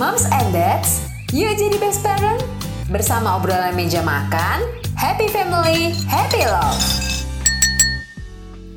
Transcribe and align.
Moms 0.00 0.24
and 0.32 0.48
Dads, 0.48 1.04
yuk 1.28 1.60
jadi 1.60 1.76
best 1.76 2.00
parent. 2.00 2.40
Bersama 2.88 3.36
obrolan 3.36 3.76
meja 3.76 4.00
makan, 4.00 4.64
happy 4.96 5.28
family, 5.28 5.92
happy 6.08 6.40
love. 6.40 6.80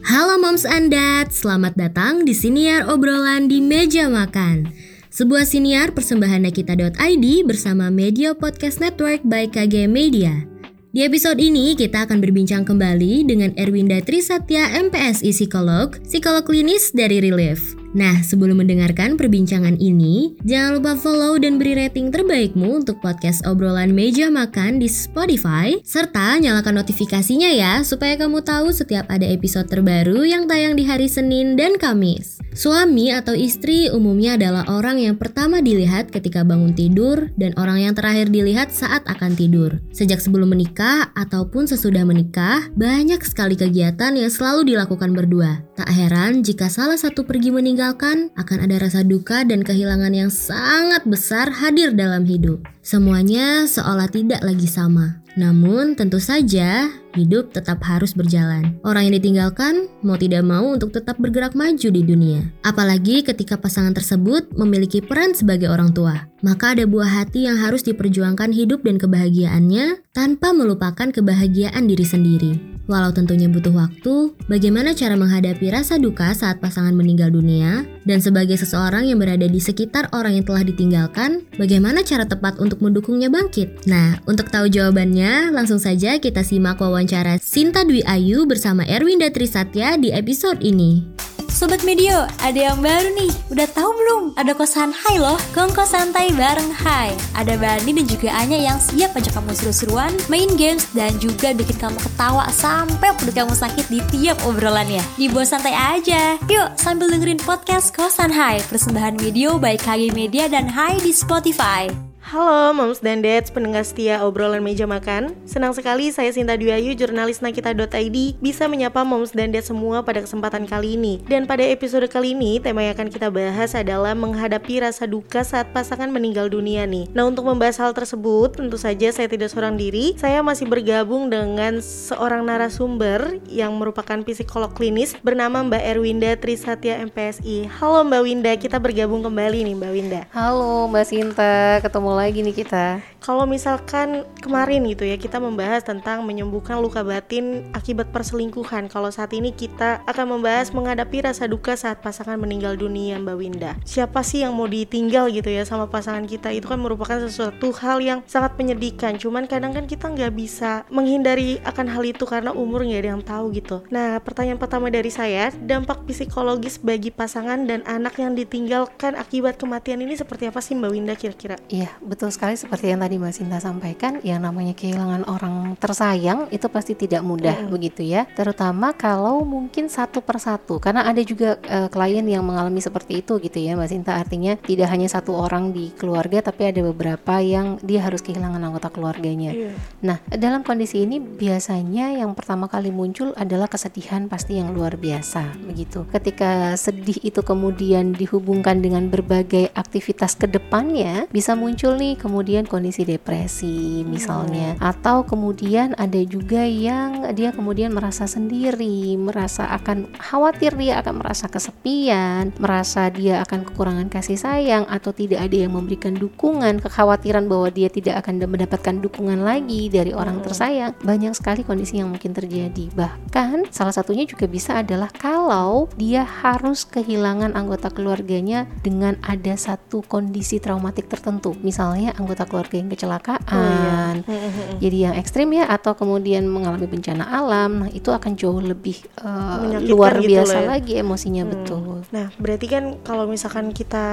Halo 0.04 0.36
Moms 0.36 0.67
and 0.67 0.91
Dads, 0.91 1.39
selamat 1.39 1.79
datang 1.79 2.28
di 2.28 2.36
siniar 2.36 2.91
obrolan 2.91 3.47
di 3.47 3.63
meja 3.63 4.12
makan. 4.12 4.67
Sebuah 5.15 5.47
siniar 5.47 5.96
persembahan 5.96 6.44
Nakita.id 6.44 7.26
bersama 7.47 7.87
Media 7.87 8.35
Podcast 8.35 8.83
Network 8.83 9.24
by 9.24 9.47
KG 9.47 9.87
Media. 9.87 10.44
Di 10.92 11.08
episode 11.08 11.40
ini 11.40 11.71
kita 11.79 12.03
akan 12.03 12.19
berbincang 12.19 12.67
kembali 12.67 13.24
dengan 13.24 13.55
Erwinda 13.55 14.03
Trisatya 14.03 14.76
MPSI 14.92 15.31
Psikolog, 15.31 15.96
psikolog 16.03 16.44
klinis 16.44 16.91
dari 16.91 17.23
Relief. 17.23 17.80
Nah, 17.94 18.25
sebelum 18.25 18.59
mendengarkan 18.66 19.16
perbincangan 19.16 19.77
ini, 19.77 20.34
jangan 20.41 20.81
lupa 20.81 20.98
follow 20.98 21.38
dan 21.38 21.62
beri 21.62 21.77
rating 21.77 22.09
terbaikmu 22.09 22.81
untuk 22.81 22.98
podcast 22.99 23.45
obrolan 23.45 23.94
meja 23.94 24.34
makan 24.34 24.81
di 24.81 24.90
Spotify, 24.90 25.77
serta 25.85 26.41
nyalakan 26.41 26.82
notifikasinya 26.82 27.54
ya, 27.54 27.85
supaya 27.85 28.18
kamu 28.18 28.41
tahu 28.41 28.73
setiap 28.73 29.05
ada 29.13 29.30
episode 29.30 29.70
terbaru 29.70 30.26
yang 30.26 30.49
tayang 30.49 30.73
di 30.73 30.84
hari 30.90 31.05
Senin 31.05 31.54
dan 31.54 31.77
Kamis. 31.77 32.43
Suami 32.57 33.13
atau 33.13 33.38
istri 33.38 33.91
umumnya 33.93 34.39
adalah 34.39 34.66
orang 34.71 34.98
yang 34.98 35.16
pertama 35.20 35.62
dilihat 35.62 36.09
ketika 36.09 36.41
bangun 36.41 36.73
tidur 36.73 37.29
dan 37.38 37.53
orang 37.62 37.84
yang 37.84 37.93
terakhir 37.93 38.34
dilihat 38.34 38.73
saat 38.73 39.05
akan 39.05 39.38
tidur. 39.38 39.84
Sejak 39.93 40.23
sebelum 40.23 40.55
menikah 40.55 41.13
ataupun 41.13 41.70
sesudah 41.70 42.07
menikah, 42.07 42.73
banyak 42.73 43.21
sekali 43.21 43.53
kegiatan 43.53 44.16
yang 44.16 44.31
selalu 44.34 44.73
dilakukan 44.73 45.13
berdua. 45.13 45.62
Tak 45.77 45.89
heran 45.89 46.41
jika 46.41 46.70
salah 46.70 46.98
satu 46.98 47.26
pergi 47.26 47.49
meninggal 47.49 47.73
meninggalkan, 47.73 48.29
akan 48.38 48.70
ada 48.70 48.85
rasa 48.85 49.01
duka 49.01 49.41
dan 49.43 49.65
kehilangan 49.65 50.13
yang 50.13 50.29
sangat 50.29 51.01
besar 51.09 51.49
hadir 51.49 51.91
dalam 51.91 52.21
hidup. 52.23 52.62
Semuanya 52.85 53.65
seolah 53.65 54.05
tidak 54.07 54.45
lagi 54.45 54.70
sama. 54.70 55.23
Namun, 55.34 55.98
tentu 55.98 56.21
saja 56.21 56.93
hidup 57.17 57.53
tetap 57.53 57.81
harus 57.85 58.13
berjalan. 58.13 58.77
Orang 58.85 59.09
yang 59.09 59.15
ditinggalkan 59.17 59.89
mau 60.01 60.17
tidak 60.17 60.45
mau 60.45 60.73
untuk 60.73 60.93
tetap 60.93 61.17
bergerak 61.21 61.53
maju 61.53 61.89
di 61.89 62.01
dunia. 62.01 62.41
Apalagi 62.65 63.21
ketika 63.26 63.57
pasangan 63.57 63.93
tersebut 63.93 64.49
memiliki 64.57 65.01
peran 65.01 65.37
sebagai 65.37 65.69
orang 65.69 65.93
tua. 65.93 66.29
Maka 66.41 66.77
ada 66.77 66.85
buah 66.89 67.23
hati 67.23 67.45
yang 67.45 67.57
harus 67.57 67.85
diperjuangkan 67.85 68.51
hidup 68.53 68.85
dan 68.85 68.97
kebahagiaannya 68.97 70.03
tanpa 70.11 70.51
melupakan 70.51 71.09
kebahagiaan 71.09 71.85
diri 71.85 72.05
sendiri. 72.05 72.53
Walau 72.83 73.15
tentunya 73.15 73.47
butuh 73.47 73.71
waktu, 73.71 74.35
bagaimana 74.51 74.91
cara 74.91 75.15
menghadapi 75.15 75.71
rasa 75.71 75.95
duka 75.95 76.35
saat 76.35 76.59
pasangan 76.59 76.91
meninggal 76.91 77.31
dunia? 77.31 77.87
Dan 78.03 78.19
sebagai 78.19 78.59
seseorang 78.59 79.07
yang 79.07 79.19
berada 79.19 79.47
di 79.47 79.59
sekitar 79.59 80.11
orang 80.11 80.35
yang 80.35 80.45
telah 80.45 80.63
ditinggalkan, 80.63 81.47
bagaimana 81.55 82.03
cara 82.03 82.27
tepat 82.27 82.59
untuk 82.59 82.83
mendukungnya 82.83 83.31
bangkit? 83.31 83.87
Nah, 83.87 84.19
untuk 84.27 84.51
tahu 84.51 84.67
jawabannya, 84.67 85.55
langsung 85.55 85.79
saja 85.79 86.19
kita 86.19 86.43
simak 86.43 86.83
wawancara 86.83 87.39
Sinta 87.39 87.87
Dwi 87.87 88.03
Ayu 88.03 88.43
bersama 88.43 88.83
Erwin 88.83 89.23
Datri 89.23 89.47
Satya 89.47 89.95
di 89.95 90.11
episode 90.11 90.59
ini. 90.59 91.32
Sobat 91.53 91.85
Medio, 91.85 92.25
ada 92.41 92.57
yang 92.57 92.81
baru 92.81 93.13
nih. 93.13 93.29
Udah 93.53 93.69
tahu 93.69 93.93
belum? 93.93 94.23
Ada 94.41 94.57
kosan 94.57 94.89
Hai 94.89 95.21
loh, 95.21 95.37
kongko 95.53 95.85
santai 95.85 96.33
bareng 96.33 96.73
Hai. 96.73 97.13
Ada 97.37 97.61
Bani 97.61 97.93
dan 97.93 98.09
juga 98.09 98.33
Anya 98.33 98.57
yang 98.57 98.81
siap 98.81 99.13
ajak 99.13 99.37
kamu 99.37 99.53
seru-seruan, 99.53 100.09
main 100.33 100.49
games, 100.57 100.89
dan 100.97 101.13
juga 101.21 101.53
bikin 101.53 101.77
kamu 101.77 102.01
ketawa 102.01 102.49
sampai 102.49 103.13
perut 103.21 103.37
kamu 103.37 103.53
sakit 103.53 103.85
di 103.85 104.01
tiap 104.09 104.41
obrolannya. 104.49 105.05
Dibawa 105.13 105.45
santai 105.45 105.77
aja. 105.77 106.41
Yuk, 106.49 106.73
sambil 106.73 107.13
dengerin 107.13 107.37
podcast 107.37 107.93
Kosan 107.93 108.33
Hai, 108.33 108.57
persembahan 108.73 109.21
video 109.21 109.61
by 109.61 109.77
KG 109.77 110.09
Media 110.09 110.49
dan 110.49 110.65
Hai 110.65 110.97
di 111.05 111.13
Spotify. 111.13 112.12
Halo 112.23 112.71
moms 112.71 113.03
dan 113.03 113.19
dads 113.19 113.52
pendengar 113.52 113.83
setia 113.83 114.23
obrolan 114.23 114.63
meja 114.63 114.88
makan. 114.88 115.35
Senang 115.43 115.75
sekali 115.75 116.07
saya 116.07 116.31
Sinta 116.31 116.55
Duyayu 116.55 116.95
jurnalis 116.95 117.43
Nakita.id 117.43 118.39
bisa 118.39 118.63
menyapa 118.72 119.03
moms 119.03 119.35
dan 119.35 119.51
dads 119.51 119.67
semua 119.67 120.07
pada 120.07 120.23
kesempatan 120.23 120.63
kali 120.63 120.95
ini. 120.95 121.19
Dan 121.28 121.44
pada 121.44 121.67
episode 121.67 122.07
kali 122.07 122.31
ini 122.31 122.63
tema 122.63 122.79
yang 122.79 122.95
akan 122.95 123.11
kita 123.11 123.28
bahas 123.28 123.75
adalah 123.75 124.16
menghadapi 124.16 124.79
rasa 124.79 125.03
duka 125.03 125.44
saat 125.44 125.67
pasangan 125.75 126.07
meninggal 126.16 126.47
dunia 126.47 126.88
nih. 126.88 127.11
Nah 127.11 127.28
untuk 127.28 127.44
membahas 127.44 127.84
hal 127.84 127.91
tersebut 127.91 128.55
tentu 128.55 128.79
saja 128.79 129.11
saya 129.11 129.28
tidak 129.28 129.51
seorang 129.51 129.75
diri. 129.75 130.16
Saya 130.16 130.40
masih 130.40 130.72
bergabung 130.72 131.28
dengan 131.28 131.84
seorang 131.84 132.47
narasumber 132.47 133.44
yang 133.51 133.75
merupakan 133.75 134.23
psikolog 134.23 134.72
klinis 134.72 135.11
bernama 135.19 135.59
Mbak 135.59 135.84
Erwinda 135.91 136.31
Trisatya 136.40 137.03
MPSI 137.03 137.67
Halo 137.67 138.07
Mbak 138.07 138.22
Winda. 138.23 138.51
Kita 138.55 138.79
bergabung 138.79 139.28
kembali 139.28 139.67
nih 139.67 139.75
Mbak 139.75 139.91
Winda. 139.91 140.22
Halo 140.31 140.88
Mbak 140.88 141.03
Sinta. 141.03 141.84
Ketemu 141.84 142.12
lagi 142.13 142.40
lagi 142.40 142.46
nih 142.46 142.56
kita. 142.56 143.12
Kalau 143.23 143.47
misalkan 143.47 144.28
kemarin 144.44 144.84
gitu 144.84 145.07
ya 145.07 145.16
kita 145.16 145.39
membahas 145.39 145.88
tentang 145.88 146.28
menyembuhkan 146.28 146.84
luka 146.84 147.07
batin 147.07 147.72
akibat 147.72 148.11
perselingkuhan. 148.11 148.91
Kalau 148.91 149.07
saat 149.16 149.31
ini 149.31 149.56
kita 149.56 150.03
akan 150.03 150.35
membahas 150.35 150.75
menghadapi 150.75 151.23
rasa 151.23 151.47
duka 151.47 151.79
saat 151.79 152.03
pasangan 152.03 152.35
meninggal 152.35 152.75
dunia 152.75 153.16
Mbak 153.23 153.38
Winda. 153.39 153.79
Siapa 153.88 154.28
sih 154.28 154.44
yang 154.44 154.51
mau 154.51 154.67
ditinggal 154.67 155.31
gitu 155.31 155.47
ya 155.47 155.63
sama 155.63 155.88
pasangan 155.88 156.28
kita 156.28 156.51
itu 156.51 156.67
kan 156.67 156.75
merupakan 156.75 157.16
sesuatu 157.23 157.72
hal 157.79 158.03
yang 158.03 158.19
sangat 158.28 158.59
menyedihkan. 158.59 159.16
Cuman 159.16 159.47
kadang 159.47 159.72
kan 159.72 159.88
kita 159.88 160.11
nggak 160.11 160.35
bisa 160.35 160.84
menghindari 160.91 161.63
akan 161.63 161.88
hal 161.95 162.03
itu 162.03 162.28
karena 162.28 162.51
umur 162.51 162.84
nggak 162.84 163.07
ada 163.07 163.09
yang 163.16 163.23
tahu 163.23 163.55
gitu. 163.55 163.88
Nah 163.88 164.19
pertanyaan 164.19 164.59
pertama 164.59 164.91
dari 164.91 165.07
saya 165.07 165.47
dampak 165.63 166.03
psikologis 166.11 166.75
bagi 166.75 167.07
pasangan 167.07 167.63
dan 167.72 167.88
anak 167.88 168.19
yang 168.19 168.35
ditinggalkan 168.35 169.16
akibat 169.16 169.55
kematian 169.55 170.03
ini 170.03 170.19
seperti 170.19 170.51
apa 170.51 170.59
sih 170.59 170.75
Mbak 170.75 170.91
Winda 170.91 171.16
kira-kira? 171.16 171.55
Iya 171.72 171.88
betul 172.03 172.28
sekali 172.28 172.59
seperti 172.59 172.91
yang 172.91 173.00
tadi 173.00 173.12
Mbak 173.18 173.34
Sinta 173.34 173.57
sampaikan, 173.59 174.19
yang 174.22 174.44
namanya 174.44 174.74
kehilangan 174.78 175.25
orang 175.28 175.75
tersayang 175.78 176.47
itu 176.50 176.68
pasti 176.69 176.94
tidak 176.94 177.22
mudah 177.22 177.66
hmm. 177.66 177.69
begitu 177.69 178.01
ya. 178.03 178.25
Terutama 178.34 178.94
kalau 178.94 179.41
mungkin 179.44 179.88
satu 179.90 180.22
persatu, 180.24 180.78
karena 180.78 181.06
ada 181.06 181.19
juga 181.22 181.57
uh, 181.69 181.90
klien 181.90 182.25
yang 182.25 182.44
mengalami 182.44 182.79
seperti 182.79 183.25
itu 183.25 183.40
gitu 183.40 183.57
ya 183.59 183.78
Mbak 183.78 183.90
Sinta. 183.90 184.12
Artinya 184.18 184.57
tidak 184.57 184.88
hanya 184.90 185.07
satu 185.09 185.35
orang 185.35 185.72
di 185.72 185.91
keluarga, 185.96 186.41
tapi 186.44 186.69
ada 186.69 186.81
beberapa 186.84 187.40
yang 187.44 187.79
dia 187.81 188.03
harus 188.03 188.23
kehilangan 188.23 188.62
anggota 188.62 188.90
keluarganya. 188.90 189.52
Yeah. 189.53 189.75
Nah 190.02 190.18
dalam 190.31 190.66
kondisi 190.66 191.06
ini 191.06 191.22
biasanya 191.22 192.16
yang 192.18 192.34
pertama 192.34 192.68
kali 192.68 192.90
muncul 192.90 193.31
adalah 193.38 193.68
kesedihan 193.68 194.28
pasti 194.28 194.57
yang 194.59 194.72
luar 194.73 194.96
biasa 195.00 195.56
begitu. 195.63 196.07
Ketika 196.09 196.75
sedih 196.79 197.19
itu 197.23 197.40
kemudian 197.44 198.16
dihubungkan 198.16 198.79
dengan 198.79 199.07
berbagai 199.07 199.69
aktivitas 199.75 200.35
ke 200.40 200.47
depannya, 200.50 201.28
bisa 201.29 201.53
muncul 201.53 201.96
nih 201.96 202.18
kemudian 202.18 202.66
kondisi 202.68 203.03
depresi 203.06 204.03
misalnya 204.08 204.75
hmm. 204.78 204.84
atau 204.84 205.28
kemudian 205.28 205.96
ada 206.00 206.19
juga 206.24 206.64
yang 206.64 207.28
dia 207.36 207.52
kemudian 207.52 207.91
merasa 207.91 208.25
sendiri 208.30 209.16
merasa 209.19 209.68
akan 209.75 210.14
khawatir 210.18 210.75
dia 210.80 211.03
akan 211.03 211.19
merasa 211.19 211.50
kesepian 211.52 212.56
merasa 212.58 213.08
dia 213.12 213.44
akan 213.44 213.68
kekurangan 213.68 214.08
kasih 214.08 214.40
sayang 214.40 214.84
atau 214.88 215.12
tidak 215.12 215.44
ada 215.44 215.68
yang 215.68 215.74
memberikan 215.75 216.16
dukungan 216.16 216.80
kekhawatiran 216.80 217.50
bahwa 217.50 217.68
dia 217.74 217.90
tidak 217.90 218.24
akan 218.24 218.44
mendapatkan 218.44 218.96
dukungan 219.02 219.41
lagi 219.41 219.90
dari 219.90 220.16
orang 220.16 220.40
hmm. 220.40 220.46
tersayang 220.46 220.91
banyak 221.02 221.34
sekali 221.34 221.66
kondisi 221.66 222.00
yang 222.00 222.14
mungkin 222.14 222.31
terjadi 222.31 222.94
bahkan 222.94 223.66
salah 223.74 223.96
satunya 223.96 224.30
juga 224.30 224.46
bisa 224.46 224.80
adalah 224.80 225.09
kalau 225.14 225.90
dia 225.97 226.22
harus 226.24 226.85
kehilangan 226.85 227.58
anggota 227.58 227.90
keluarganya 227.90 228.70
dengan 228.85 229.18
ada 229.25 229.58
satu 229.58 230.06
kondisi 230.06 230.62
traumatik 230.62 231.09
tertentu 231.09 231.56
misalnya 231.66 232.14
anggota 232.20 232.46
keluarga 232.46 232.78
yang 232.78 232.92
kecelakaan 232.95 234.23
oh, 234.23 234.31
iya. 234.31 234.79
jadi 234.79 234.97
yang 235.11 235.15
ekstrim 235.19 235.51
ya 235.51 235.67
atau 235.67 235.93
kemudian 235.93 236.47
mengalami 236.47 236.87
bencana 236.87 237.27
alam 237.27 237.85
nah 237.85 237.89
itu 237.91 238.09
akan 238.09 238.39
jauh 238.39 238.63
lebih 238.63 239.03
uh, 239.19 239.83
luar 239.83 240.23
gitu 240.23 240.31
biasa 240.31 240.63
ya. 240.63 240.67
lagi 240.71 240.93
emosinya 240.95 241.43
hmm. 241.43 241.51
betul 241.51 241.99
nah 242.15 242.31
berarti 242.39 242.65
kan 242.71 242.83
kalau 243.03 243.27
misalkan 243.27 243.75
kita 243.75 244.07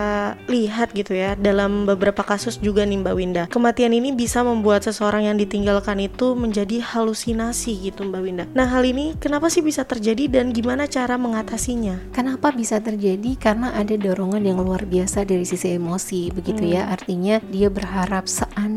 lihat 0.50 0.90
gitu 0.90 1.14
ya 1.14 1.38
dalam 1.38 1.86
beberapa 1.86 2.26
kasus 2.26 2.58
juga 2.58 2.82
nih 2.82 3.06
Mbak 3.06 3.14
Winda 3.14 3.44
kematian 3.46 3.94
ini 3.94 4.10
bisa 4.10 4.42
membuat 4.42 4.82
seseorang 4.82 5.30
yang 5.30 5.38
ditinggalkan 5.38 6.02
itu 6.02 6.34
menjadi 6.34 6.82
halusinasi 6.82 7.86
gitu 7.86 8.02
Mbak 8.10 8.22
Winda 8.26 8.44
nah 8.50 8.66
hal 8.66 8.82
ini 8.82 9.14
kenapa 9.22 9.46
sih 9.46 9.62
bisa 9.62 9.86
terjadi 9.86 10.26
dan 10.26 10.50
gimana 10.50 10.90
cara 10.90 11.14
mengatasinya 11.14 12.10
kenapa 12.10 12.50
bisa 12.50 12.82
terjadi 12.82 13.38
karena 13.38 13.70
ada 13.78 13.94
dorongan 13.94 14.42
yang 14.42 14.58
luar 14.58 14.82
biasa 14.82 15.22
dari 15.22 15.46
sisi 15.46 15.78
emosi 15.78 16.34
begitu 16.34 16.66
ya. 16.66 16.82
hmm. 16.84 16.90
ya 16.90 16.94
artinya 16.98 17.36
dia 17.38 17.60
dia 17.60 17.68
berharap 17.68 18.24
seandainya, 18.24 18.69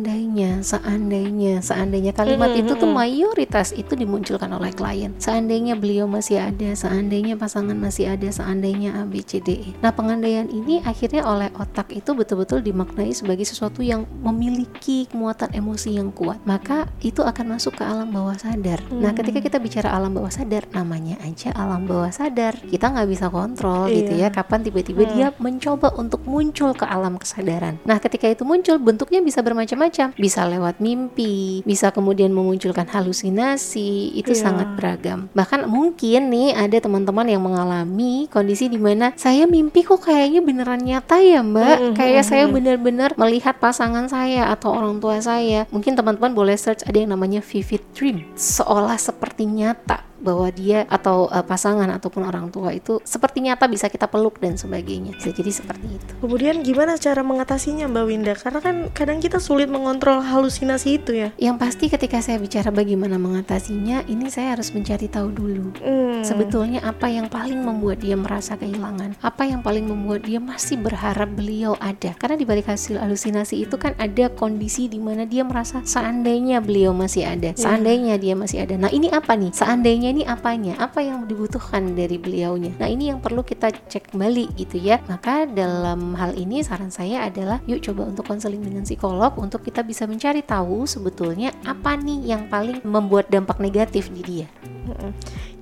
seandainya, 0.63 1.61
seandainya 1.61 2.11
kalimat 2.17 2.49
Mm-mm, 2.49 2.61
itu 2.65 2.73
tuh 2.73 2.89
mm-mm. 2.89 2.97
mayoritas 2.97 3.69
itu 3.77 3.93
dimunculkan 3.93 4.49
oleh 4.49 4.73
klien. 4.73 5.13
Seandainya 5.21 5.77
beliau 5.77 6.09
masih 6.09 6.41
ada, 6.41 6.73
seandainya 6.73 7.37
pasangan 7.37 7.77
masih 7.77 8.09
ada, 8.17 8.25
seandainya 8.25 8.97
A, 8.97 9.05
B, 9.05 9.21
C, 9.21 9.37
D, 9.43 9.49
E. 9.61 9.69
Nah, 9.85 9.93
pengandaian 9.93 10.49
ini 10.49 10.81
akhirnya 10.81 11.21
oleh 11.27 11.53
otak 11.59 11.93
itu 11.93 12.17
betul-betul 12.17 12.65
dimaknai 12.65 13.13
sebagai 13.13 13.45
sesuatu 13.45 13.85
yang 13.85 14.09
memiliki 14.25 15.05
muatan 15.13 15.53
emosi 15.53 16.01
yang 16.01 16.09
kuat. 16.09 16.41
Maka 16.47 16.89
itu 17.05 17.21
akan 17.21 17.57
masuk 17.59 17.77
ke 17.77 17.83
alam 17.85 18.09
bawah 18.09 18.35
sadar. 18.39 18.81
Nah, 18.89 19.13
Hmm. 19.13 19.19
ketika 19.21 19.39
kita 19.43 19.57
bicara 19.61 19.93
alam 19.93 20.15
bawah 20.15 20.33
sadar, 20.33 20.65
namanya 20.73 21.21
aja 21.21 21.53
alam 21.53 21.85
bawah 21.85 22.09
sadar. 22.09 22.57
Kita 22.65 22.89
nggak 22.89 23.09
bisa 23.09 23.27
kontrol 23.29 23.91
gitu 23.93 24.17
Iya. 24.17 24.31
ya. 24.31 24.35
Kapan 24.35 24.65
tiba-tiba 24.65 25.03
Hmm. 25.05 25.13
dia 25.13 25.27
mencoba 25.37 25.93
untuk 25.99 26.25
muncul 26.25 26.73
ke 26.73 26.85
alam 26.87 27.19
kesadaran. 27.19 27.77
Nah, 27.85 27.99
ketika 28.01 28.25
itu 28.25 28.41
muncul, 28.47 28.79
bentuknya 28.79 29.19
bisa 29.21 29.43
bermacam-macam. 29.73 30.07
Bisa 30.15 30.41
lewat 30.45 30.79
mimpi, 30.79 31.65
bisa 31.65 31.89
kemudian 31.89 32.29
memunculkan 32.31 32.85
halusinasi. 32.87 34.13
Itu 34.15 34.31
Iya. 34.37 34.41
sangat 34.49 34.67
beragam. 34.77 35.27
Bahkan 35.33 35.65
mungkin 35.67 36.29
nih 36.29 36.53
ada 36.53 36.77
teman-teman 36.79 37.27
yang 37.27 37.41
mengalami 37.43 38.29
kondisi 38.29 38.69
di 38.69 38.77
mana 38.77 39.11
saya 39.17 39.49
mimpi 39.49 39.83
kok 39.83 40.05
kayaknya 40.05 40.41
beneran 40.45 40.81
nyata 40.81 41.19
ya, 41.19 41.41
Mbak. 41.41 41.77
Mm, 41.77 41.85
mm, 41.91 41.95
Kayak 41.97 42.23
saya 42.29 42.45
benar-benar 42.47 43.09
melihat 43.17 43.57
pasangan 43.57 44.07
saya 44.07 44.49
atau 44.53 44.73
orang 44.73 45.01
tua 45.01 45.19
saya. 45.19 45.65
Mungkin 45.73 45.97
teman-teman 45.97 46.31
boleh 46.37 46.55
search 46.55 46.85
ada 46.85 46.97
yang 46.97 47.11
namanya 47.11 47.41
vivid 47.43 47.81
dream. 47.97 48.25
Seolah 48.37 48.95
seperti 48.97 49.45
nyata 49.49 50.12
bahwa 50.23 50.47
dia 50.49 50.87
atau 50.87 51.27
uh, 51.27 51.43
pasangan 51.43 51.91
ataupun 51.91 52.23
orang 52.23 52.47
tua 52.47 52.71
itu 52.71 53.03
seperti 53.03 53.43
nyata 53.43 53.67
bisa 53.67 53.91
kita 53.91 54.07
peluk 54.07 54.39
dan 54.39 54.55
sebagainya. 54.55 55.19
Bisa 55.19 55.35
jadi 55.35 55.51
seperti 55.51 55.99
itu. 55.99 56.11
Kemudian 56.23 56.63
gimana 56.63 56.95
cara 56.95 57.19
mengatasinya 57.21 57.91
Mbak 57.91 58.05
Winda? 58.07 58.33
Karena 58.39 58.59
kan 58.63 58.75
kadang 58.95 59.19
kita 59.19 59.43
sulit 59.43 59.67
mengontrol 59.67 60.23
halusinasi 60.23 61.03
itu 61.03 61.11
ya. 61.11 61.29
Yang 61.35 61.55
pasti 61.59 61.85
ketika 61.91 62.23
saya 62.23 62.39
bicara 62.39 62.71
bagaimana 62.71 63.19
mengatasinya, 63.19 64.07
ini 64.07 64.31
saya 64.31 64.55
harus 64.55 64.71
mencari 64.71 65.11
tahu 65.11 65.27
dulu. 65.35 65.75
Hmm. 65.83 66.23
Sebetulnya 66.23 66.79
apa 66.87 67.11
yang 67.11 67.27
paling 67.27 67.59
membuat 67.59 67.99
dia 67.99 68.15
merasa 68.15 68.55
kehilangan? 68.55 69.19
Apa 69.19 69.43
yang 69.43 69.59
paling 69.59 69.83
membuat 69.83 70.23
dia 70.23 70.39
masih 70.39 70.79
berharap 70.79 71.27
beliau 71.35 71.75
ada? 71.83 72.15
Karena 72.15 72.39
di 72.39 72.47
balik 72.47 72.71
hasil 72.71 72.95
halusinasi 72.95 73.67
itu 73.67 73.75
kan 73.75 73.91
ada 73.99 74.31
kondisi 74.31 74.87
di 74.87 75.01
mana 75.01 75.27
dia 75.27 75.43
merasa 75.43 75.83
seandainya 75.83 76.63
beliau 76.63 76.95
masih 76.95 77.27
ada, 77.27 77.51
seandainya 77.57 78.15
dia 78.15 78.37
masih 78.37 78.63
ada. 78.63 78.79
Nah, 78.79 78.93
ini 78.93 79.11
apa 79.11 79.35
nih? 79.35 79.51
Seandainya 79.51 80.12
ini 80.13 80.21
apanya? 80.29 80.77
Apa 80.77 81.01
yang 81.01 81.25
dibutuhkan 81.25 81.97
dari 81.97 82.21
beliaunya? 82.21 82.69
Nah, 82.77 82.85
ini 82.85 83.09
yang 83.09 83.17
perlu 83.17 83.41
kita 83.41 83.73
cek 83.73 84.13
kembali 84.13 84.53
gitu 84.53 84.77
ya. 84.77 85.01
Maka 85.09 85.49
dalam 85.49 86.13
hal 86.13 86.37
ini 86.37 86.61
saran 86.61 86.93
saya 86.93 87.25
adalah 87.25 87.57
yuk 87.65 87.81
coba 87.81 88.05
untuk 88.05 88.29
konseling 88.29 88.61
dengan 88.61 88.85
psikolog 88.85 89.33
untuk 89.41 89.65
kita 89.65 89.81
bisa 89.81 90.05
mencari 90.05 90.45
tahu 90.45 90.85
sebetulnya 90.85 91.49
apa 91.65 91.97
nih 91.97 92.37
yang 92.37 92.45
paling 92.45 92.85
membuat 92.85 93.33
dampak 93.33 93.57
negatif 93.57 94.13
di 94.13 94.21
dia. 94.21 94.47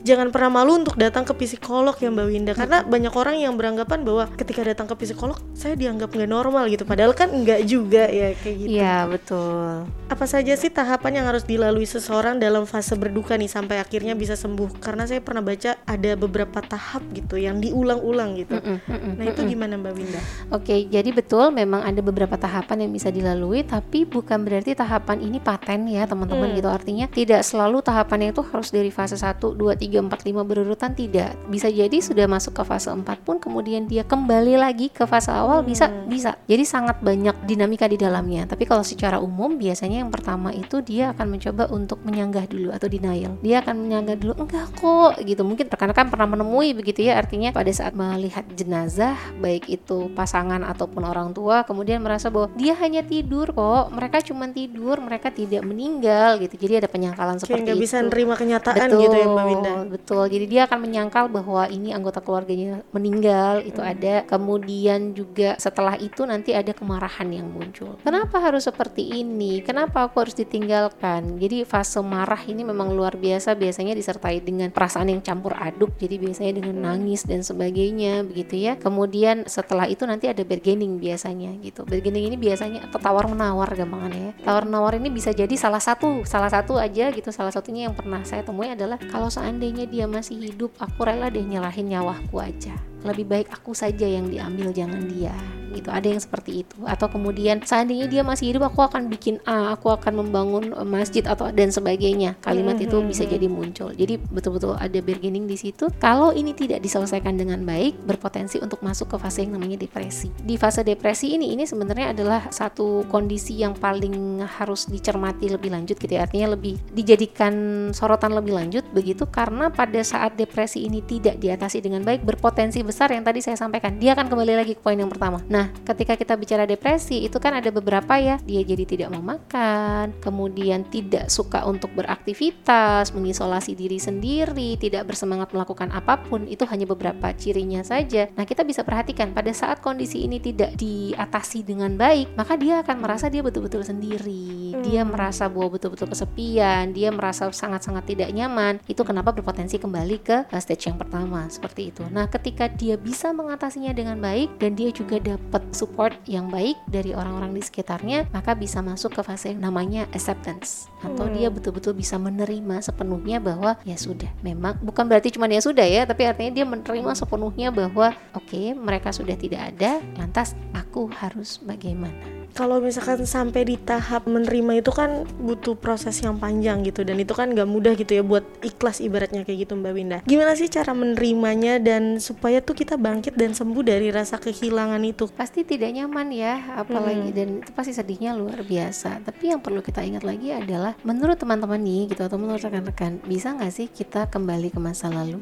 Jangan 0.01 0.29
pernah 0.29 0.49
malu 0.51 0.81
untuk 0.81 0.97
datang 0.97 1.21
ke 1.21 1.33
psikolog 1.35 1.93
ya 1.93 2.09
Mbak 2.09 2.27
Winda 2.27 2.53
Karena 2.53 2.81
banyak 2.81 3.13
orang 3.13 3.35
yang 3.37 3.53
beranggapan 3.53 4.01
bahwa 4.01 4.25
ketika 4.33 4.61
datang 4.61 4.85
ke 4.85 4.95
psikolog 4.95 5.37
Saya 5.53 5.73
dianggap 5.73 6.09
nggak 6.09 6.25
normal 6.25 6.67
gitu 6.67 6.83
Padahal 6.83 7.13
kan 7.13 7.29
nggak 7.29 7.61
juga 7.63 8.05
ya 8.05 8.33
kayak 8.33 8.55
gitu 8.57 8.69
Iya, 8.71 9.05
betul. 9.05 9.85
Apa 10.09 10.25
saja 10.25 10.53
sih 10.53 10.67
tahapan 10.67 11.21
yang 11.21 11.25
harus 11.25 11.45
dilalui 11.45 11.85
seseorang 11.85 12.37
dalam 12.37 12.65
fase 12.65 12.93
berduka 12.93 13.37
nih 13.37 13.45
Sampai 13.45 13.77
akhirnya 13.77 14.13
bisa 14.13 14.33
sembuh 14.33 14.81
Karena 14.81 15.05
saya 15.05 15.21
pernah 15.21 15.41
baca 15.41 15.77
ada 15.81 16.11
beberapa 16.15 16.59
tahap 16.59 17.05
gitu 17.11 17.37
Yang 17.37 17.69
diulang-ulang 17.69 18.35
gitu 18.35 18.57
Mm-mm, 18.57 18.77
mm-mm, 18.81 19.13
Nah 19.15 19.25
itu 19.27 19.41
gimana 19.45 19.77
Mbak 19.77 19.93
Winda? 19.93 20.21
Oke, 20.49 20.87
jadi 20.87 21.09
betul 21.11 21.51
memang 21.51 21.81
ada 21.81 22.01
beberapa 22.01 22.35
tahapan 22.35 22.87
yang 22.87 22.91
bisa 22.91 23.07
dilalui, 23.07 23.61
tapi 23.61 24.03
bukan 24.03 24.41
berarti 24.41 24.73
tahapan 24.73 25.21
ini 25.21 25.37
paten 25.37 25.85
ya 25.85 26.03
teman-teman 26.03 26.51
Hmm. 26.51 26.57
gitu. 26.57 26.67
Artinya 26.67 27.05
tidak 27.07 27.41
selalu 27.43 27.79
tahapannya 27.79 28.31
itu 28.31 28.41
harus 28.43 28.71
dari 28.71 28.89
fase 28.89 29.15
1, 29.15 29.53
2, 29.55 29.75
3, 29.75 29.90
4, 29.99 30.07
5 30.07 30.47
berurutan 30.47 30.95
tidak. 30.95 31.35
Bisa 31.51 31.67
jadi 31.67 31.97
sudah 31.99 32.29
masuk 32.31 32.55
ke 32.55 32.63
fase 32.63 32.87
4 32.87 33.03
pun 33.27 33.41
kemudian 33.41 33.89
dia 33.89 34.07
kembali 34.07 34.55
lagi 34.55 34.87
ke 34.87 35.03
fase 35.03 35.33
awal 35.33 35.65
bisa 35.67 35.91
bisa. 36.07 36.39
Jadi 36.47 36.63
sangat 36.63 37.03
banyak 37.03 37.43
dinamika 37.43 37.89
di 37.91 37.99
dalamnya. 37.99 38.47
Tapi 38.47 38.63
kalau 38.63 38.85
secara 38.85 39.19
umum 39.19 39.59
biasanya 39.59 40.05
yang 40.05 40.11
pertama 40.13 40.53
itu 40.55 40.79
dia 40.79 41.11
akan 41.11 41.27
mencoba 41.35 41.67
untuk 41.73 41.99
menyanggah 42.05 42.45
dulu 42.47 42.69
atau 42.71 42.87
denial. 42.87 43.35
Dia 43.43 43.59
akan 43.65 43.75
menyanggah 43.83 44.15
dulu 44.15 44.33
enggak 44.39 44.67
kok 44.77 45.19
gitu. 45.25 45.41
Mungkin 45.43 45.67
rekan-rekan 45.67 46.07
pernah 46.07 46.27
menemui 46.29 46.71
begitu 46.77 47.03
ya 47.09 47.17
artinya 47.17 47.51
pada 47.51 47.71
saat 47.73 47.97
melihat 47.97 48.45
jenazah 48.55 49.17
baik 49.41 49.67
itu 49.67 50.07
pasangan 50.13 50.63
ataupun 50.63 51.03
orang 51.03 51.33
tua 51.35 51.63
kemudian 51.65 51.99
merasa 51.99 52.29
bahwa 52.29 52.53
dia 52.55 52.77
hanya 52.79 53.01
tidur 53.01 53.49
kok. 53.51 53.89
Mereka 53.91 54.21
cuma 54.29 54.47
tidur, 54.51 55.01
mereka 55.01 55.33
tidak 55.33 55.65
meninggal 55.65 56.37
gitu. 56.39 56.55
Jadi 56.55 56.85
ada 56.85 56.87
penyangkalan 56.91 57.37
Kayak 57.37 57.43
seperti 57.47 57.61
nggak 57.65 57.77
itu. 57.77 57.83
bisa 57.83 57.97
nerima 58.03 58.33
kenyataan 58.37 58.87
betul, 58.91 59.01
gitu 59.01 59.15
ya 59.15 59.27
Mbak 59.31 59.45
Winda 59.47 59.73
Betul. 59.87 60.27
Jadi 60.27 60.45
dia 60.45 60.67
akan 60.67 60.79
menyangkal 60.83 61.31
bahwa 61.31 61.65
ini 61.71 61.95
anggota 61.95 62.19
keluarganya 62.19 62.83
meninggal, 62.91 63.63
itu 63.63 63.79
Hmm. 63.79 63.91
ada. 63.95 64.15
Kemudian 64.27 65.15
juga 65.15 65.55
setelah 65.55 65.95
itu 65.95 66.27
nanti 66.27 66.51
ada 66.51 66.75
kemarahan 66.75 67.31
yang 67.31 67.47
muncul. 67.47 67.95
Kenapa 68.03 68.43
harus 68.43 68.67
seperti 68.67 69.21
ini? 69.23 69.63
Kenapa 69.63 70.09
aku 70.09 70.25
harus 70.27 70.35
ditinggalkan? 70.35 71.39
Jadi 71.39 71.63
fase 71.63 72.03
marah 72.03 72.39
ini 72.43 72.67
memang 72.67 72.91
luar 72.91 73.15
biasa 73.15 73.55
biasanya 73.55 73.95
disertai 73.95 74.43
dengan 74.43 74.67
perasaan 74.75 75.07
yang 75.07 75.23
campur 75.23 75.55
aduk. 75.55 75.95
Jadi 75.95 76.19
biasanya 76.19 76.59
dengan 76.59 76.75
Hmm. 76.75 76.85
nangis 76.91 77.23
dan 77.23 77.45
sebagainya 77.45 78.27
begitu 78.27 78.59
ya. 78.59 78.75
Kemudian 78.75 79.47
setelah 79.47 79.87
itu 79.87 80.03
nanti 80.03 80.27
ada 80.27 80.43
bargaining 80.43 80.99
biasanya 80.99 81.55
gitu. 81.63 81.87
Bargaining 81.87 82.27
ini 82.27 82.35
biasanya 82.35 82.91
atau 82.91 82.99
tawar 82.99 83.31
menawar 83.31 83.71
gampangannya 83.71 84.19
ya. 84.19 84.33
Tawar 84.43 84.67
menawar 84.67 84.99
ini 84.99 85.07
bisa 85.07 85.31
jadi 85.31 85.55
salah 85.55 85.79
satu, 85.79 86.27
salah 86.27 86.51
satu 86.51 86.75
aja 86.75 87.07
gitu. 87.15 87.31
Salah 87.31 87.55
satunya 87.55 87.87
yang 87.87 87.95
pernah 87.95 88.19
saya 88.27 88.43
temui 88.43 88.67
adalah 88.67 88.99
kalau 89.07 89.31
seandainya 89.31 89.70
dia 89.87 90.05
masih 90.09 90.37
hidup, 90.51 90.75
aku 90.79 91.07
rela 91.07 91.31
deh 91.31 91.43
nyerahin 91.43 91.87
nyawaku 91.87 92.43
aja. 92.43 92.90
Lebih 93.01 93.25
baik 93.25 93.47
aku 93.49 93.73
saja 93.73 94.05
yang 94.05 94.29
diambil, 94.29 94.69
jangan 94.71 95.01
dia. 95.09 95.33
Gitu. 95.71 95.87
Ada 95.87 96.07
yang 96.11 96.21
seperti 96.21 96.67
itu. 96.67 96.77
Atau 96.83 97.07
kemudian 97.07 97.63
seandainya 97.63 98.05
dia 98.11 98.21
masih 98.21 98.51
hidup, 98.51 98.67
aku 98.67 98.83
akan 98.83 99.07
bikin 99.07 99.39
A, 99.47 99.71
aku 99.73 99.89
akan 99.89 100.19
membangun 100.19 100.75
eh, 100.75 100.87
masjid 100.87 101.23
atau 101.23 101.49
dan 101.49 101.71
sebagainya. 101.71 102.35
Kalimat 102.43 102.77
itu 102.77 102.99
bisa 103.07 103.23
jadi 103.23 103.47
muncul. 103.47 103.95
Jadi 103.95 104.19
betul-betul 104.19 104.75
ada 104.75 104.99
bargaining 104.99 105.47
di 105.47 105.55
situ. 105.55 105.87
Kalau 105.97 106.35
ini 106.35 106.51
tidak 106.51 106.83
diselesaikan 106.83 107.39
dengan 107.39 107.63
baik, 107.63 108.03
berpotensi 108.03 108.59
untuk 108.59 108.83
masuk 108.83 109.15
ke 109.15 109.17
fase 109.17 109.47
yang 109.47 109.55
namanya 109.55 109.79
depresi. 109.79 110.27
Di 110.43 110.59
fase 110.59 110.83
depresi 110.83 111.33
ini 111.33 111.55
ini 111.55 111.63
sebenarnya 111.63 112.11
adalah 112.11 112.51
satu 112.51 113.07
kondisi 113.07 113.63
yang 113.63 113.73
paling 113.73 114.43
harus 114.43 114.91
dicermati 114.91 115.47
lebih 115.47 115.71
lanjut 115.71 115.95
gitu 115.95 116.11
ya. 116.11 116.27
Artinya 116.27 116.53
lebih 116.53 116.77
dijadikan 116.91 117.53
sorotan 117.95 118.35
lebih 118.35 118.53
lanjut 118.59 118.83
begitu 118.91 119.23
karena 119.27 119.71
pada 119.71 120.03
saat 120.03 120.35
depresi 120.35 120.83
ini 120.83 120.99
tidak 121.05 121.39
diatasi 121.39 121.79
dengan 121.79 122.03
baik 122.03 122.27
berpotensi 122.27 122.83
besar 122.91 123.07
yang 123.15 123.23
tadi 123.23 123.39
saya 123.39 123.55
sampaikan. 123.55 123.95
Dia 123.95 124.11
akan 124.11 124.27
kembali 124.27 124.53
lagi 124.59 124.75
ke 124.75 124.83
poin 124.83 124.99
yang 124.99 125.07
pertama. 125.07 125.39
Nah, 125.47 125.71
ketika 125.87 126.19
kita 126.19 126.35
bicara 126.35 126.67
depresi 126.67 127.23
itu 127.23 127.39
kan 127.39 127.55
ada 127.55 127.71
beberapa 127.71 128.19
ya. 128.19 128.35
Dia 128.43 128.67
jadi 128.67 128.83
tidak 128.83 129.07
mau 129.15 129.23
makan, 129.23 130.11
kemudian 130.19 130.83
tidak 130.91 131.31
suka 131.31 131.63
untuk 131.63 131.95
beraktivitas, 131.95 133.15
mengisolasi 133.15 133.79
diri 133.79 133.95
sendiri, 133.95 134.75
tidak 134.75 135.07
bersemangat 135.07 135.55
melakukan 135.55 135.87
apa 135.95 136.19
pun. 136.19 136.43
Itu 136.51 136.67
hanya 136.67 136.83
beberapa 136.83 137.31
cirinya 137.31 137.79
saja. 137.87 138.27
Nah, 138.35 138.43
kita 138.43 138.67
bisa 138.67 138.83
perhatikan 138.83 139.31
pada 139.31 139.55
saat 139.55 139.79
kondisi 139.79 140.27
ini 140.27 140.43
tidak 140.43 140.75
diatasi 140.75 141.63
dengan 141.63 141.95
baik, 141.95 142.35
maka 142.35 142.59
dia 142.59 142.83
akan 142.83 142.97
merasa 142.99 143.31
dia 143.31 143.39
betul-betul 143.39 143.87
sendiri. 143.87 144.75
Dia 144.83 145.07
merasa 145.07 145.47
bahwa 145.47 145.79
betul-betul 145.79 146.11
kesepian, 146.11 146.91
dia 146.91 147.07
merasa 147.13 147.47
sangat-sangat 147.47 148.03
tidak 148.03 148.29
nyaman. 148.35 148.83
Itu 148.89 149.07
kenapa 149.07 149.31
berpotensi 149.31 149.79
kembali 149.79 150.17
ke 150.19 150.37
uh, 150.51 150.59
stage 150.59 150.91
yang 150.91 150.97
pertama 150.99 151.47
seperti 151.47 151.93
itu. 151.93 152.03
Nah, 152.09 152.27
ketika 152.27 152.67
dia 152.81 152.97
bisa 152.97 153.29
mengatasinya 153.29 153.93
dengan 153.93 154.17
baik 154.17 154.57
dan 154.57 154.73
dia 154.73 154.89
juga 154.89 155.21
dapat 155.21 155.61
support 155.69 156.17
yang 156.25 156.49
baik 156.49 156.73
dari 156.89 157.13
orang-orang 157.13 157.53
di 157.53 157.61
sekitarnya, 157.61 158.25
maka 158.33 158.57
bisa 158.57 158.81
masuk 158.81 159.13
ke 159.13 159.21
fase 159.21 159.53
yang 159.53 159.61
namanya 159.61 160.09
acceptance 160.17 160.89
atau 161.05 161.29
Hmm. 161.29 161.37
dia 161.37 161.47
betul-betul 161.53 161.93
bisa 161.93 162.17
menerima 162.17 162.81
sepenuhnya 162.81 163.37
bahwa 163.37 163.77
ya 163.85 163.93
sudah, 163.93 164.33
memang 164.41 164.81
bukan 164.81 165.05
berarti 165.05 165.29
cuma 165.29 165.45
ya 165.45 165.61
sudah 165.61 165.85
ya, 165.85 166.09
tapi 166.09 166.25
artinya 166.25 166.57
dia 166.57 166.65
menerima 166.65 167.13
sepenuhnya 167.13 167.69
bahwa 167.69 168.17
oke, 168.33 168.73
mereka 168.73 169.13
sudah 169.13 169.37
tidak 169.37 169.77
ada, 169.77 170.01
lantas 170.17 170.57
aku 170.73 171.05
harus 171.13 171.61
bagaimana? 171.61 172.40
Kalau 172.51 172.83
misalkan 172.83 173.23
sampai 173.23 173.63
di 173.63 173.79
tahap 173.79 174.27
menerima 174.27 174.83
itu 174.83 174.91
kan 174.91 175.23
butuh 175.39 175.79
proses 175.79 176.19
yang 176.19 176.35
panjang 176.35 176.83
gitu 176.83 177.07
dan 177.07 177.15
itu 177.17 177.31
kan 177.31 177.51
nggak 177.51 177.67
mudah 177.67 177.93
gitu 177.95 178.19
ya 178.19 178.23
buat 178.23 178.43
ikhlas 178.59 178.99
ibaratnya 178.99 179.47
kayak 179.47 179.67
gitu 179.67 179.79
Mbak 179.79 179.93
Winda. 179.95 180.17
Gimana 180.27 180.53
sih 180.59 180.67
cara 180.67 180.91
menerimanya 180.91 181.79
dan 181.79 182.19
supaya 182.19 182.59
tuh 182.59 182.75
kita 182.75 182.99
bangkit 182.99 183.39
dan 183.39 183.55
sembuh 183.55 183.83
dari 183.83 184.11
rasa 184.11 184.37
kehilangan 184.37 185.01
itu? 185.07 185.31
Pasti 185.31 185.63
tidak 185.63 185.95
nyaman 185.95 186.27
ya, 186.31 186.75
apalagi 186.75 187.31
Hmm. 187.31 187.37
dan 187.37 187.47
itu 187.63 187.71
pasti 187.71 187.91
sedihnya 187.95 188.35
luar 188.35 188.63
biasa. 188.63 189.23
Tapi 189.23 189.55
yang 189.55 189.61
perlu 189.63 189.79
kita 189.79 190.03
ingat 190.03 190.27
lagi 190.27 190.51
adalah 190.51 190.95
menurut 191.07 191.39
teman-teman 191.39 191.79
nih 191.79 192.11
gitu 192.11 192.27
atau 192.27 192.35
menurut 192.35 192.59
rekan-rekan, 192.59 193.23
bisa 193.23 193.55
nggak 193.55 193.71
sih 193.71 193.87
kita 193.87 194.27
kembali 194.27 194.73
ke 194.73 194.79
masa 194.79 195.07
lalu? 195.07 195.39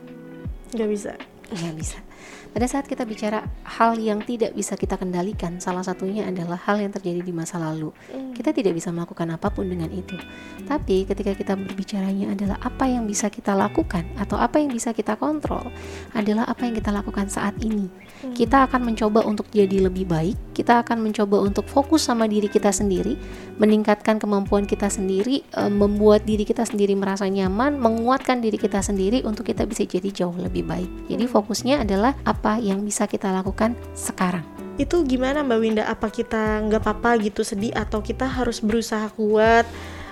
Nggak 0.74 0.90
bisa. 0.90 1.14
nggak 1.50 1.76
bisa 1.82 1.98
pada 2.50 2.66
saat 2.66 2.90
kita 2.90 3.06
bicara 3.06 3.46
hal 3.62 3.94
yang 4.02 4.26
tidak 4.26 4.58
bisa 4.58 4.74
kita 4.74 4.98
kendalikan 4.98 5.62
salah 5.62 5.86
satunya 5.86 6.26
adalah 6.26 6.58
hal 6.58 6.82
yang 6.82 6.90
terjadi 6.90 7.22
di 7.22 7.30
masa 7.30 7.62
lalu. 7.62 7.94
Kita 8.34 8.50
tidak 8.50 8.74
bisa 8.74 8.90
melakukan 8.90 9.30
apa 9.30 9.54
pun 9.54 9.70
dengan 9.70 9.90
itu. 9.94 10.18
Tapi 10.66 11.06
ketika 11.06 11.38
kita 11.38 11.54
berbicaranya 11.54 12.34
adalah 12.34 12.58
apa 12.62 12.90
yang 12.90 13.06
bisa 13.06 13.30
kita 13.30 13.54
lakukan 13.54 14.06
atau 14.18 14.42
apa 14.42 14.58
yang 14.58 14.74
bisa 14.74 14.92
kita 14.96 15.14
kontrol 15.20 15.70
adalah 16.18 16.50
apa 16.50 16.66
yang 16.66 16.74
kita 16.74 16.90
lakukan 16.90 17.30
saat 17.30 17.54
ini. 17.62 17.86
Kita 18.34 18.66
akan 18.66 18.92
mencoba 18.92 19.24
untuk 19.24 19.48
jadi 19.54 19.86
lebih 19.86 20.10
baik 20.10 20.50
kita 20.60 20.84
akan 20.84 21.00
mencoba 21.00 21.40
untuk 21.40 21.64
fokus 21.72 22.04
sama 22.04 22.28
diri 22.28 22.52
kita 22.52 22.76
sendiri 22.76 23.16
meningkatkan 23.64 24.20
kemampuan 24.20 24.68
kita 24.68 24.92
sendiri 24.92 25.40
e, 25.56 25.62
membuat 25.72 26.28
diri 26.28 26.44
kita 26.44 26.68
sendiri 26.68 27.00
merasa 27.00 27.32
nyaman 27.32 27.80
menguatkan 27.80 28.44
diri 28.44 28.60
kita 28.60 28.84
sendiri 28.84 29.24
untuk 29.24 29.48
kita 29.48 29.64
bisa 29.64 29.88
jadi 29.88 30.12
jauh 30.12 30.36
lebih 30.36 30.68
baik. 30.68 31.08
Jadi 31.08 31.26
fokusnya 31.32 31.88
adalah 31.88 32.12
apa 32.28 32.39
yang 32.64 32.82
bisa 32.84 33.06
kita 33.06 33.30
lakukan 33.36 33.76
sekarang 33.92 34.48
Itu 34.80 35.04
gimana 35.04 35.44
Mbak 35.44 35.60
Winda? 35.60 35.84
Apa 35.92 36.08
kita 36.08 36.64
nggak 36.64 36.80
apa-apa 36.80 37.20
gitu 37.20 37.44
sedih 37.44 37.76
atau 37.76 38.00
kita 38.00 38.24
harus 38.24 38.64
berusaha 38.64 39.12
kuat, 39.12 39.68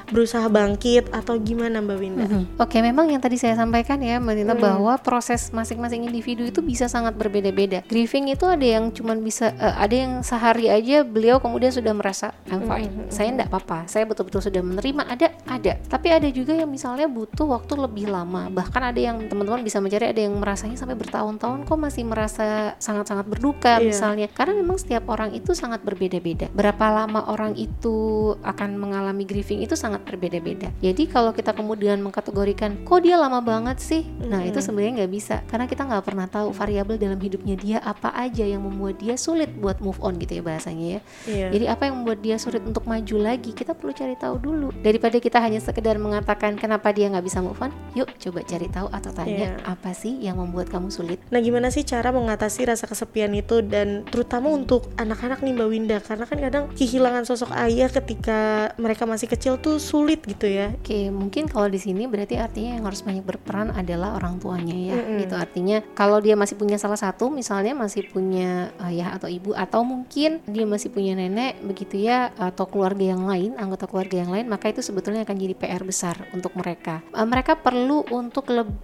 berusaha 0.07 0.47
bangkit 0.47 1.11
atau 1.11 1.35
gimana 1.37 1.79
Mbak 1.79 1.97
Winda? 1.99 2.25
Mhm. 2.25 2.41
Oke, 2.57 2.79
memang 2.79 3.07
yang 3.07 3.19
tadi 3.19 3.35
saya 3.35 3.53
sampaikan 3.53 3.99
ya, 3.99 4.17
Mbak 4.17 4.33
Nina, 4.35 4.53
Hmm. 4.53 4.63
bahwa 4.63 4.93
proses 4.97 5.51
masing-masing 5.51 6.03
individu 6.03 6.43
itu 6.43 6.59
bisa 6.59 6.87
sangat 6.87 7.13
berbeda-beda. 7.13 7.83
Grieving 7.85 8.31
itu 8.31 8.43
ada 8.43 8.63
yang 8.63 8.89
cuman 8.89 9.19
bisa, 9.19 9.51
eh, 9.53 9.75
ada 9.75 9.95
yang 9.95 10.11
sehari 10.21 10.67
aja 10.67 11.03
beliau 11.03 11.37
kemudian 11.37 11.69
sudah 11.69 11.91
merasa 11.91 12.31
I'm 12.47 12.63
fine, 12.63 13.11
saya 13.11 13.29
enggak 13.29 13.49
apa-apa, 13.49 13.85
saya 13.85 14.03
betul-betul 14.03 14.41
sudah 14.41 14.61
menerima. 14.61 15.03
Ada, 15.07 15.27
ada. 15.45 15.73
Tapi 15.83 16.07
ada 16.09 16.27
juga 16.29 16.53
yang 16.53 16.67
misalnya 16.67 17.07
butuh 17.07 17.45
waktu 17.45 17.73
lebih 17.75 18.07
lama. 18.07 18.49
Bahkan 18.49 18.81
ada 18.83 18.99
yang 18.99 19.27
teman-teman 19.27 19.61
bisa 19.61 19.77
mencari, 19.77 20.09
ada 20.09 20.21
yang 20.21 20.35
merasanya 20.35 20.75
sampai 20.75 20.95
bertahun-tahun 20.95 21.63
kok 21.63 21.77
masih 21.77 22.03
merasa 22.03 22.73
sangat-sangat 22.77 23.27
berduka 23.27 23.77
Iya. 23.79 23.91
misalnya. 23.91 24.27
Karena 24.31 24.55
memang 24.55 24.77
setiap 24.77 25.07
orang 25.09 25.33
itu 25.33 25.51
sangat 25.51 25.83
berbeda-beda. 25.83 26.47
Berapa 26.51 26.89
lama 26.93 27.27
orang 27.27 27.53
itu 27.53 27.95
akan 28.41 28.77
mengalami 28.77 29.23
grieving 29.23 29.61
itu 29.61 29.75
sangat 29.75 29.96
berbeda-beda. 30.01 30.69
Jadi 30.81 31.07
kalau 31.09 31.31
kita 31.33 31.53
kemudian 31.53 32.01
mengkategorikan 32.03 32.83
kok 32.85 32.99
dia 33.01 33.15
lama 33.17 33.39
banget 33.41 33.77
sih, 33.79 34.03
nah 34.27 34.43
itu 34.43 34.59
sebenarnya 34.59 35.03
nggak 35.03 35.11
bisa 35.13 35.35
karena 35.47 35.65
kita 35.65 35.87
nggak 35.87 36.03
pernah 36.05 36.27
tahu 36.27 36.51
variabel 36.51 36.97
dalam 36.99 37.17
hidupnya 37.17 37.55
dia 37.57 37.77
apa 37.81 38.13
aja 38.13 38.43
yang 38.43 38.65
membuat 38.65 38.99
dia 38.99 39.15
sulit 39.15 39.49
buat 39.57 39.79
move 39.79 39.97
on 40.03 40.17
gitu 40.19 40.39
ya 40.39 40.43
bahasanya 40.43 40.85
ya. 40.97 40.99
Iya. 41.25 41.47
Jadi 41.53 41.65
apa 41.69 41.83
yang 41.89 41.95
membuat 42.03 42.19
dia 42.21 42.35
sulit 42.37 42.61
untuk 42.65 42.83
maju 42.85 43.15
lagi 43.17 43.51
kita 43.53 43.73
perlu 43.73 43.93
cari 43.93 44.15
tahu 44.19 44.35
dulu 44.37 44.67
daripada 44.81 45.17
kita 45.17 45.39
hanya 45.41 45.61
sekedar 45.61 45.95
mengatakan 45.97 46.57
kenapa 46.59 46.91
dia 46.91 47.07
nggak 47.09 47.25
bisa 47.25 47.39
move 47.41 47.57
on. 47.61 47.71
Yuk 47.95 48.09
coba 48.17 48.43
cari 48.43 48.67
tahu 48.67 48.87
atau 48.91 49.11
tanya 49.13 49.35
Iya. 49.37 49.51
apa 49.69 49.93
sih 49.93 50.17
yang 50.17 50.41
membuat 50.41 50.71
kamu 50.73 50.89
sulit. 50.89 51.21
Nah, 51.29 51.37
gimana 51.43 51.69
sih 51.69 51.85
cara 51.85 52.09
mengatasi 52.09 52.65
rasa 52.65 52.89
kesepian 52.89 53.29
itu 53.37 53.61
dan 53.61 54.01
terutama 54.09 54.49
untuk 54.49 54.89
anak-anak 54.97 55.45
nih 55.45 55.53
Mbak 55.53 55.69
Winda 55.69 55.97
karena 56.01 56.25
kan 56.25 56.37
kadang 56.41 56.63
kehilangan 56.73 57.23
sosok 57.27 57.53
ayah 57.53 57.85
ketika 57.91 58.71
mereka 58.81 59.05
masih 59.05 59.29
kecil 59.29 59.61
tuh 59.61 59.77
sulit 59.87 60.19
gitu 60.27 60.43
ya. 60.43 60.75
Oke, 60.75 61.07
mungkin 61.07 61.47
kalau 61.47 61.71
di 61.71 61.79
sini 61.79 62.03
berarti 62.11 62.35
artinya 62.35 62.75
yang 62.75 62.83
harus 62.83 62.99
banyak 63.01 63.23
berperan 63.23 63.71
adalah 63.71 64.19
orang 64.19 64.37
tuanya 64.43 64.75
ya. 64.75 64.95
Mm-mm. 64.99 65.23
Gitu 65.23 65.35
artinya 65.39 65.77
kalau 65.95 66.19
dia 66.19 66.35
masih 66.35 66.59
punya 66.59 66.75
salah 66.75 66.99
satu, 66.99 67.31
misalnya 67.31 67.71
masih 67.71 68.11
punya 68.11 68.75
ayah 68.83 69.15
atau 69.15 69.31
ibu 69.31 69.55
atau 69.55 69.87
mungkin 69.87 70.43
dia 70.43 70.67
masih 70.67 70.91
punya 70.91 71.15
nenek 71.15 71.63
begitu 71.63 72.03
ya 72.03 72.35
atau 72.35 72.67
keluarga 72.67 73.15
yang 73.15 73.23
lain, 73.23 73.55
anggota 73.55 73.87
keluarga 73.87 74.19
yang 74.19 74.31
lain, 74.35 74.51
maka 74.51 74.67
itu 74.67 74.83
sebetulnya 74.83 75.23
akan 75.23 75.37
jadi 75.39 75.55
PR 75.55 75.83
besar 75.87 76.19
untuk 76.35 76.51
mereka. 76.59 76.99
Eh, 77.15 77.23
mereka 77.23 77.55
perlu 77.55 78.03
untuk 78.11 78.51
lebih 78.51 78.75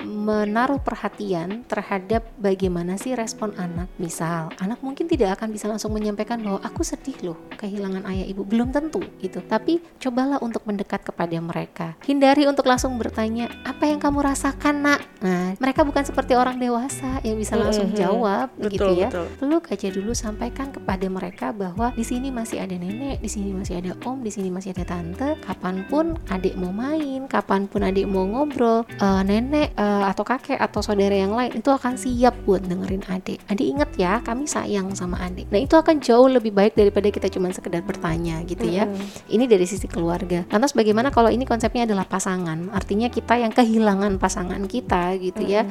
menaruh 0.00 0.80
perhatian 0.80 1.62
terhadap 1.68 2.24
bagaimana 2.40 2.96
sih 2.96 3.12
respon 3.12 3.52
anak. 3.60 3.88
Misal, 4.00 4.48
anak 4.62 4.80
mungkin 4.80 5.06
tidak 5.10 5.40
akan 5.40 5.52
bisa 5.52 5.68
langsung 5.68 5.92
menyampaikan 5.92 6.40
bahwa 6.40 6.60
aku 6.64 6.80
sedih 6.80 7.32
loh 7.32 7.38
kehilangan 7.60 8.06
ayah 8.08 8.26
ibu. 8.28 8.42
Belum 8.46 8.72
tentu 8.72 9.02
gitu. 9.20 9.44
Tapi 9.44 9.82
cobalah 10.00 10.40
untuk 10.40 10.64
mendekat 10.64 11.04
kepada 11.04 11.36
mereka. 11.40 11.98
Hindari 12.06 12.48
untuk 12.48 12.64
langsung 12.64 12.96
bertanya, 12.96 13.50
"Apa 13.66 13.90
yang 13.90 14.00
kamu 14.00 14.24
rasakan, 14.24 14.74
Nak?" 14.80 15.00
Nah, 15.20 15.52
mereka 15.60 15.84
bukan 15.84 16.04
seperti 16.06 16.32
orang 16.32 16.56
dewasa 16.56 17.20
yang 17.20 17.36
bisa 17.36 17.58
langsung 17.58 17.92
Mhm. 17.92 17.98
jawab 17.98 18.46
begitu 18.56 18.88
Betul, 18.88 19.02
ya. 19.04 19.08
betul. 19.12 19.26
Peluk 19.36 19.64
aja 19.68 19.88
dulu 19.92 20.12
sampaikan 20.16 20.72
kepada 20.72 21.06
mereka 21.12 21.52
bahwa 21.52 21.92
di 21.92 22.04
sini 22.06 22.32
masih 22.32 22.64
ada 22.64 22.72
nenek, 22.72 23.20
di 23.20 23.28
sini 23.28 23.52
masih 23.52 23.84
ada 23.84 23.92
om, 24.08 24.24
di 24.24 24.32
sini 24.32 24.48
masih 24.48 24.72
ada 24.72 24.84
tante. 24.96 25.36
Kapan 25.44 25.84
pun 25.92 26.16
adik 26.32 26.56
mau 26.56 26.72
main, 26.72 27.28
kapan 27.28 27.68
pun 27.68 27.84
adik 27.84 28.08
mau 28.08 28.24
ngobrol, 28.24 28.88
eh, 28.88 29.22
nenek 29.26 29.39
eh, 29.48 30.04
atau 30.04 30.24
kakek 30.26 30.60
atau 30.60 30.84
saudara 30.84 31.16
yang 31.16 31.32
lain 31.32 31.56
itu 31.56 31.70
akan 31.72 31.96
siap 31.96 32.36
buat 32.44 32.60
dengerin 32.66 33.06
adik. 33.08 33.40
Adik 33.48 33.66
inget 33.66 33.90
ya, 33.96 34.20
kami 34.20 34.44
sayang 34.44 34.92
sama 34.92 35.16
adik. 35.24 35.48
Nah 35.48 35.60
itu 35.62 35.74
akan 35.78 36.02
jauh 36.04 36.28
lebih 36.28 36.52
baik 36.52 36.76
daripada 36.76 37.08
kita 37.08 37.32
cuma 37.32 37.48
sekedar 37.54 37.80
bertanya 37.80 38.44
gitu 38.44 38.68
ya. 38.68 38.84
Ini 39.30 39.44
dari 39.48 39.64
sisi 39.64 39.88
keluarga. 39.88 40.44
Lantas 40.52 40.76
bagaimana 40.76 41.08
kalau 41.08 41.32
ini 41.32 41.48
konsepnya 41.48 41.88
adalah 41.88 42.04
pasangan? 42.04 42.68
Artinya 42.74 43.08
kita 43.08 43.40
yang 43.40 43.52
kehilangan 43.54 44.20
pasangan 44.20 44.62
kita 44.68 45.16
gitu 45.16 45.42
ya. 45.46 45.64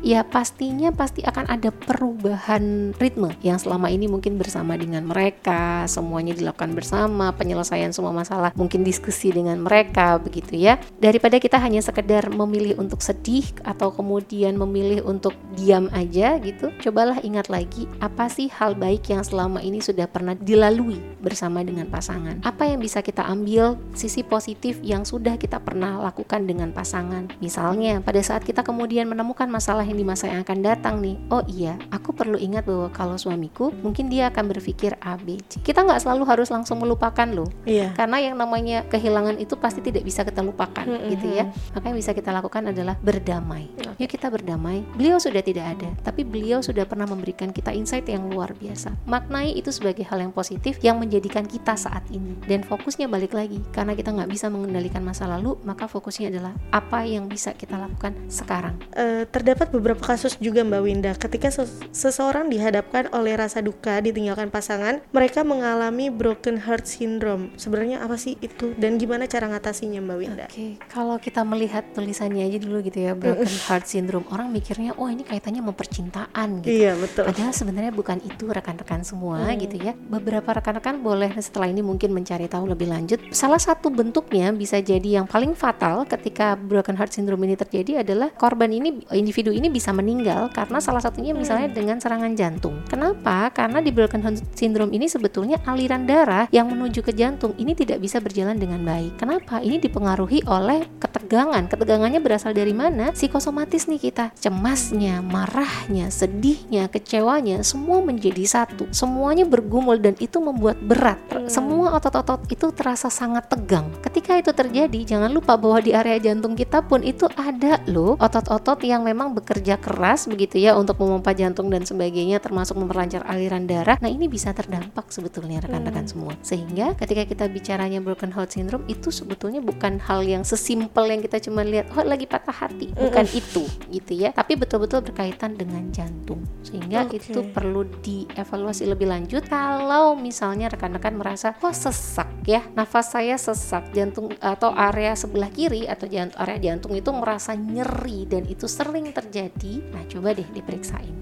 Ya 0.00 0.24
pastinya 0.24 0.88
pasti 0.96 1.20
akan 1.20 1.44
ada 1.52 1.68
perubahan 1.68 2.96
ritme 2.96 3.36
yang 3.44 3.60
selama 3.60 3.92
ini 3.92 4.08
mungkin 4.08 4.40
bersama 4.40 4.72
dengan 4.80 5.04
mereka, 5.04 5.84
semuanya 5.84 6.32
dilakukan 6.32 6.72
bersama, 6.72 7.36
penyelesaian 7.36 7.92
semua 7.92 8.08
masalah, 8.08 8.56
mungkin 8.56 8.80
diskusi 8.80 9.28
dengan 9.28 9.60
mereka 9.60 10.16
begitu 10.16 10.56
ya. 10.56 10.80
Daripada 10.96 11.36
kita 11.36 11.60
hanya 11.60 11.84
sekedar 11.84 12.32
memilih 12.32 12.80
untuk 12.80 13.04
sedih 13.04 13.44
atau 13.60 13.92
kemudian 13.92 14.56
memilih 14.56 15.04
untuk 15.04 15.36
diam 15.52 15.92
aja 15.92 16.40
gitu, 16.40 16.72
cobalah 16.80 17.20
ingat 17.20 17.52
lagi 17.52 17.84
apa 18.00 18.32
sih 18.32 18.48
hal 18.48 18.72
baik 18.72 19.04
yang 19.12 19.20
selama 19.20 19.60
ini 19.60 19.84
sudah 19.84 20.08
pernah 20.08 20.32
dilalui 20.32 20.96
bersama 21.20 21.60
dengan 21.60 21.92
pasangan. 21.92 22.40
Apa 22.40 22.72
yang 22.72 22.80
bisa 22.80 23.04
kita 23.04 23.28
ambil 23.28 23.76
sisi 23.92 24.24
positif 24.24 24.80
yang 24.80 25.04
sudah 25.04 25.36
kita 25.36 25.60
pernah 25.60 26.00
lakukan 26.00 26.48
dengan 26.48 26.72
pasangan. 26.72 27.28
Misalnya 27.44 28.00
pada 28.00 28.24
saat 28.24 28.48
kita 28.48 28.64
kemudian 28.64 29.04
menemukan 29.04 29.44
masalah 29.52 29.89
yang 29.90 29.98
di 29.98 30.06
masa 30.06 30.30
yang 30.30 30.46
akan 30.46 30.58
datang 30.62 31.02
nih, 31.02 31.18
oh 31.34 31.42
iya, 31.50 31.74
aku 31.90 32.14
perlu 32.14 32.38
ingat 32.38 32.62
bahwa 32.62 32.86
kalau 32.94 33.18
suamiku 33.18 33.74
mungkin 33.82 34.06
dia 34.06 34.30
akan 34.30 34.54
berpikir 34.54 34.94
A, 35.02 35.18
B, 35.18 35.42
C. 35.50 35.58
Kita 35.58 35.82
nggak 35.82 36.06
selalu 36.06 36.22
harus 36.30 36.46
langsung 36.54 36.78
melupakan 36.78 37.26
loh, 37.26 37.50
Iya. 37.66 37.90
karena 37.98 38.22
yang 38.22 38.38
namanya 38.38 38.86
kehilangan 38.86 39.42
itu 39.42 39.58
pasti 39.58 39.82
tidak 39.82 40.06
bisa 40.06 40.22
kita 40.22 40.46
lupakan 40.46 40.86
Mm-mm. 40.86 41.10
gitu 41.10 41.26
ya. 41.34 41.50
Maka 41.74 41.90
yang 41.90 41.98
bisa 41.98 42.14
kita 42.14 42.30
lakukan 42.30 42.70
adalah 42.70 42.94
berdamai. 43.02 43.66
Yuk 43.98 44.06
kita 44.06 44.30
berdamai. 44.30 44.86
Beliau 44.94 45.18
sudah 45.18 45.42
tidak 45.42 45.74
ada, 45.74 45.90
tapi 46.06 46.22
beliau 46.22 46.62
sudah 46.62 46.86
pernah 46.86 47.10
memberikan 47.10 47.50
kita 47.50 47.74
insight 47.74 48.06
yang 48.06 48.30
luar 48.30 48.54
biasa. 48.54 48.94
Maknai 49.10 49.58
itu 49.58 49.74
sebagai 49.74 50.06
hal 50.06 50.22
yang 50.22 50.30
positif 50.30 50.78
yang 50.84 51.02
menjadikan 51.02 51.48
kita 51.48 51.74
saat 51.74 52.06
ini. 52.14 52.38
Dan 52.46 52.62
fokusnya 52.62 53.10
balik 53.10 53.34
lagi, 53.34 53.58
karena 53.74 53.96
kita 53.98 54.14
nggak 54.14 54.30
bisa 54.30 54.46
mengendalikan 54.46 55.02
masa 55.02 55.26
lalu, 55.26 55.58
maka 55.66 55.88
fokusnya 55.90 56.30
adalah 56.30 56.54
apa 56.70 57.02
yang 57.02 57.26
bisa 57.26 57.56
kita 57.56 57.74
lakukan 57.74 58.14
sekarang. 58.28 58.76
Eh, 58.94 59.24
terdapat 59.26 59.72
beberapa 59.72 59.79
kasus 59.80 60.36
juga 60.36 60.60
Mbak 60.60 60.82
Winda 60.82 61.12
ketika 61.14 61.48
ses- 61.48 61.80
seseorang 61.90 62.48
dihadapkan 62.48 63.08
oleh 63.10 63.32
rasa 63.34 63.60
duka 63.60 63.98
ditinggalkan 63.98 64.48
pasangan, 64.48 65.00
mereka 65.10 65.40
mengalami 65.40 66.12
broken 66.12 66.60
heart 66.60 66.84
syndrome. 66.84 67.54
Sebenarnya 67.56 68.04
apa 68.04 68.14
sih 68.14 68.36
itu 68.38 68.76
dan 68.76 69.00
gimana 69.00 69.24
cara 69.24 69.48
ngatasinya 69.48 70.02
Mbak 70.02 70.16
Winda? 70.18 70.46
Oke, 70.46 70.76
kalau 70.86 71.16
kita 71.16 71.40
melihat 71.40 71.86
tulisannya 71.90 72.44
aja 72.44 72.58
dulu 72.58 72.82
gitu 72.82 73.00
ya, 73.00 73.16
broken 73.16 73.48
heart 73.66 73.86
syndrome, 73.86 74.26
orang 74.28 74.52
mikirnya, 74.52 74.92
oh 75.00 75.08
ini 75.08 75.24
kaitannya 75.24 75.64
sama 75.64 75.72
percintaan 75.72 76.60
gitu. 76.60 76.76
Iya 76.76 76.92
betul. 76.98 77.24
Padahal 77.24 77.52
sebenarnya 77.54 77.92
bukan 77.94 78.18
itu 78.20 78.44
rekan-rekan 78.44 79.00
semua 79.00 79.40
Hmm. 79.40 79.56
gitu 79.56 79.80
ya. 79.80 79.96
Beberapa 79.96 80.52
rekan-rekan 80.52 81.00
boleh 81.00 81.32
setelah 81.38 81.70
ini 81.70 81.80
mungkin 81.80 82.12
mencari 82.12 82.44
tahu 82.44 82.68
lebih 82.68 82.90
lanjut. 82.90 83.22
Salah 83.30 83.62
satu 83.62 83.88
bentuknya 83.88 84.50
bisa 84.52 84.76
jadi 84.76 85.22
yang 85.22 85.30
paling 85.30 85.54
fatal 85.54 86.04
ketika 86.04 86.58
broken 86.58 86.98
heart 86.98 87.14
syndrome 87.14 87.46
ini 87.46 87.54
terjadi 87.54 88.02
adalah 88.02 88.34
korban 88.34 88.68
ini 88.68 89.06
individu 89.14 89.54
ini 89.54 89.69
bisa 89.70 89.94
meninggal 89.94 90.50
karena 90.50 90.82
salah 90.82 91.00
satunya 91.00 91.32
misalnya 91.32 91.70
dengan 91.70 92.02
serangan 92.02 92.34
jantung. 92.34 92.82
Kenapa? 92.90 93.48
Karena 93.54 93.78
di 93.78 93.94
broken 93.94 94.20
heart 94.20 94.42
syndrome 94.58 94.90
ini 94.90 95.06
sebetulnya 95.06 95.62
aliran 95.64 96.04
darah 96.04 96.50
yang 96.50 96.66
menuju 96.68 97.06
ke 97.06 97.14
jantung 97.14 97.54
ini 97.56 97.72
tidak 97.78 98.02
bisa 98.02 98.18
berjalan 98.18 98.58
dengan 98.58 98.82
baik. 98.82 99.16
Kenapa? 99.16 99.62
Ini 99.62 99.78
dipengaruhi 99.78 100.44
oleh 100.50 100.86
ketegangan. 100.98 101.70
Ketegangannya 101.70 102.18
berasal 102.18 102.50
dari 102.50 102.74
mana? 102.74 103.14
Psikosomatis 103.14 103.86
nih 103.86 104.10
kita. 104.10 104.34
Cemasnya, 104.36 105.22
marahnya, 105.22 106.10
sedihnya, 106.10 106.90
kecewanya 106.90 107.62
semua 107.62 108.02
menjadi 108.02 108.42
satu. 108.42 108.90
Semuanya 108.90 109.46
bergumul 109.46 110.02
dan 110.02 110.18
itu 110.18 110.42
membuat 110.42 110.82
berat. 110.82 111.22
Semua 111.46 111.94
otot-otot 111.94 112.50
itu 112.50 112.72
terasa 112.74 113.06
sangat 113.12 113.46
tegang. 113.46 113.92
Ketika 114.02 114.34
itu 114.34 114.50
terjadi, 114.50 115.00
jangan 115.06 115.30
lupa 115.30 115.54
bahwa 115.54 115.78
di 115.78 115.94
area 115.94 116.18
jantung 116.18 116.58
kita 116.58 116.82
pun 116.82 117.04
itu 117.06 117.30
ada 117.36 117.78
loh 117.86 118.16
otot-otot 118.16 118.80
yang 118.82 119.04
memang 119.04 119.36
bekerja 119.36 119.59
bekerja 119.60 119.76
keras 119.76 120.24
begitu 120.24 120.56
ya 120.56 120.72
untuk 120.72 120.96
memompa 121.04 121.36
jantung 121.36 121.68
dan 121.68 121.84
sebagainya 121.84 122.40
termasuk 122.40 122.80
memperlancar 122.80 123.28
aliran 123.28 123.68
darah. 123.68 124.00
Nah, 124.00 124.08
ini 124.08 124.24
bisa 124.24 124.56
terdampak 124.56 125.12
sebetulnya 125.12 125.60
rekan-rekan 125.60 126.08
Hmm. 126.08 126.12
semua. 126.16 126.32
Sehingga 126.40 126.96
ketika 126.96 127.28
kita 127.28 127.44
bicaranya 127.52 128.00
broken 128.00 128.32
heart 128.32 128.56
syndrome 128.56 128.88
itu 128.88 129.12
sebetulnya 129.12 129.60
bukan 129.60 130.00
hal 130.00 130.24
yang 130.24 130.48
sesimpel 130.48 131.12
yang 131.12 131.20
kita 131.20 131.36
cuma 131.44 131.60
lihat 131.60 131.92
oh 131.92 132.00
lagi 132.08 132.24
patah 132.24 132.56
hati, 132.56 132.96
bukan 132.96 133.28
itu 133.36 133.68
gitu 133.92 134.12
ya. 134.16 134.32
Tapi 134.32 134.56
betul-betul 134.56 135.04
berkaitan 135.04 135.60
dengan 135.60 135.92
jantung. 135.92 136.40
Sehingga 136.64 137.04
Oke. 137.04 137.20
itu 137.20 137.44
perlu 137.52 137.84
dievaluasi 138.00 138.88
lebih 138.88 139.12
lanjut 139.12 139.44
kalau 139.44 140.16
misalnya 140.16 140.72
rekan-rekan 140.72 141.20
merasa 141.20 141.52
kok 141.52 141.76
sesak 141.76 142.32
ya, 142.48 142.64
nafas 142.72 143.12
saya 143.12 143.36
sesak, 143.36 143.92
jantung 143.92 144.32
atau 144.40 144.72
area 144.72 145.12
sebelah 145.12 145.52
kiri 145.52 145.84
atau 145.84 146.08
jantung 146.08 146.40
area 146.40 146.72
jantung 146.72 146.96
itu 146.96 147.10
merasa 147.12 147.52
nyeri 147.52 148.24
dan 148.24 148.48
itu 148.48 148.64
sering 148.64 149.12
terjadi. 149.12 149.49
Nah, 149.90 150.04
coba 150.06 150.36
deh 150.36 150.46
diperiksain. 150.54 151.20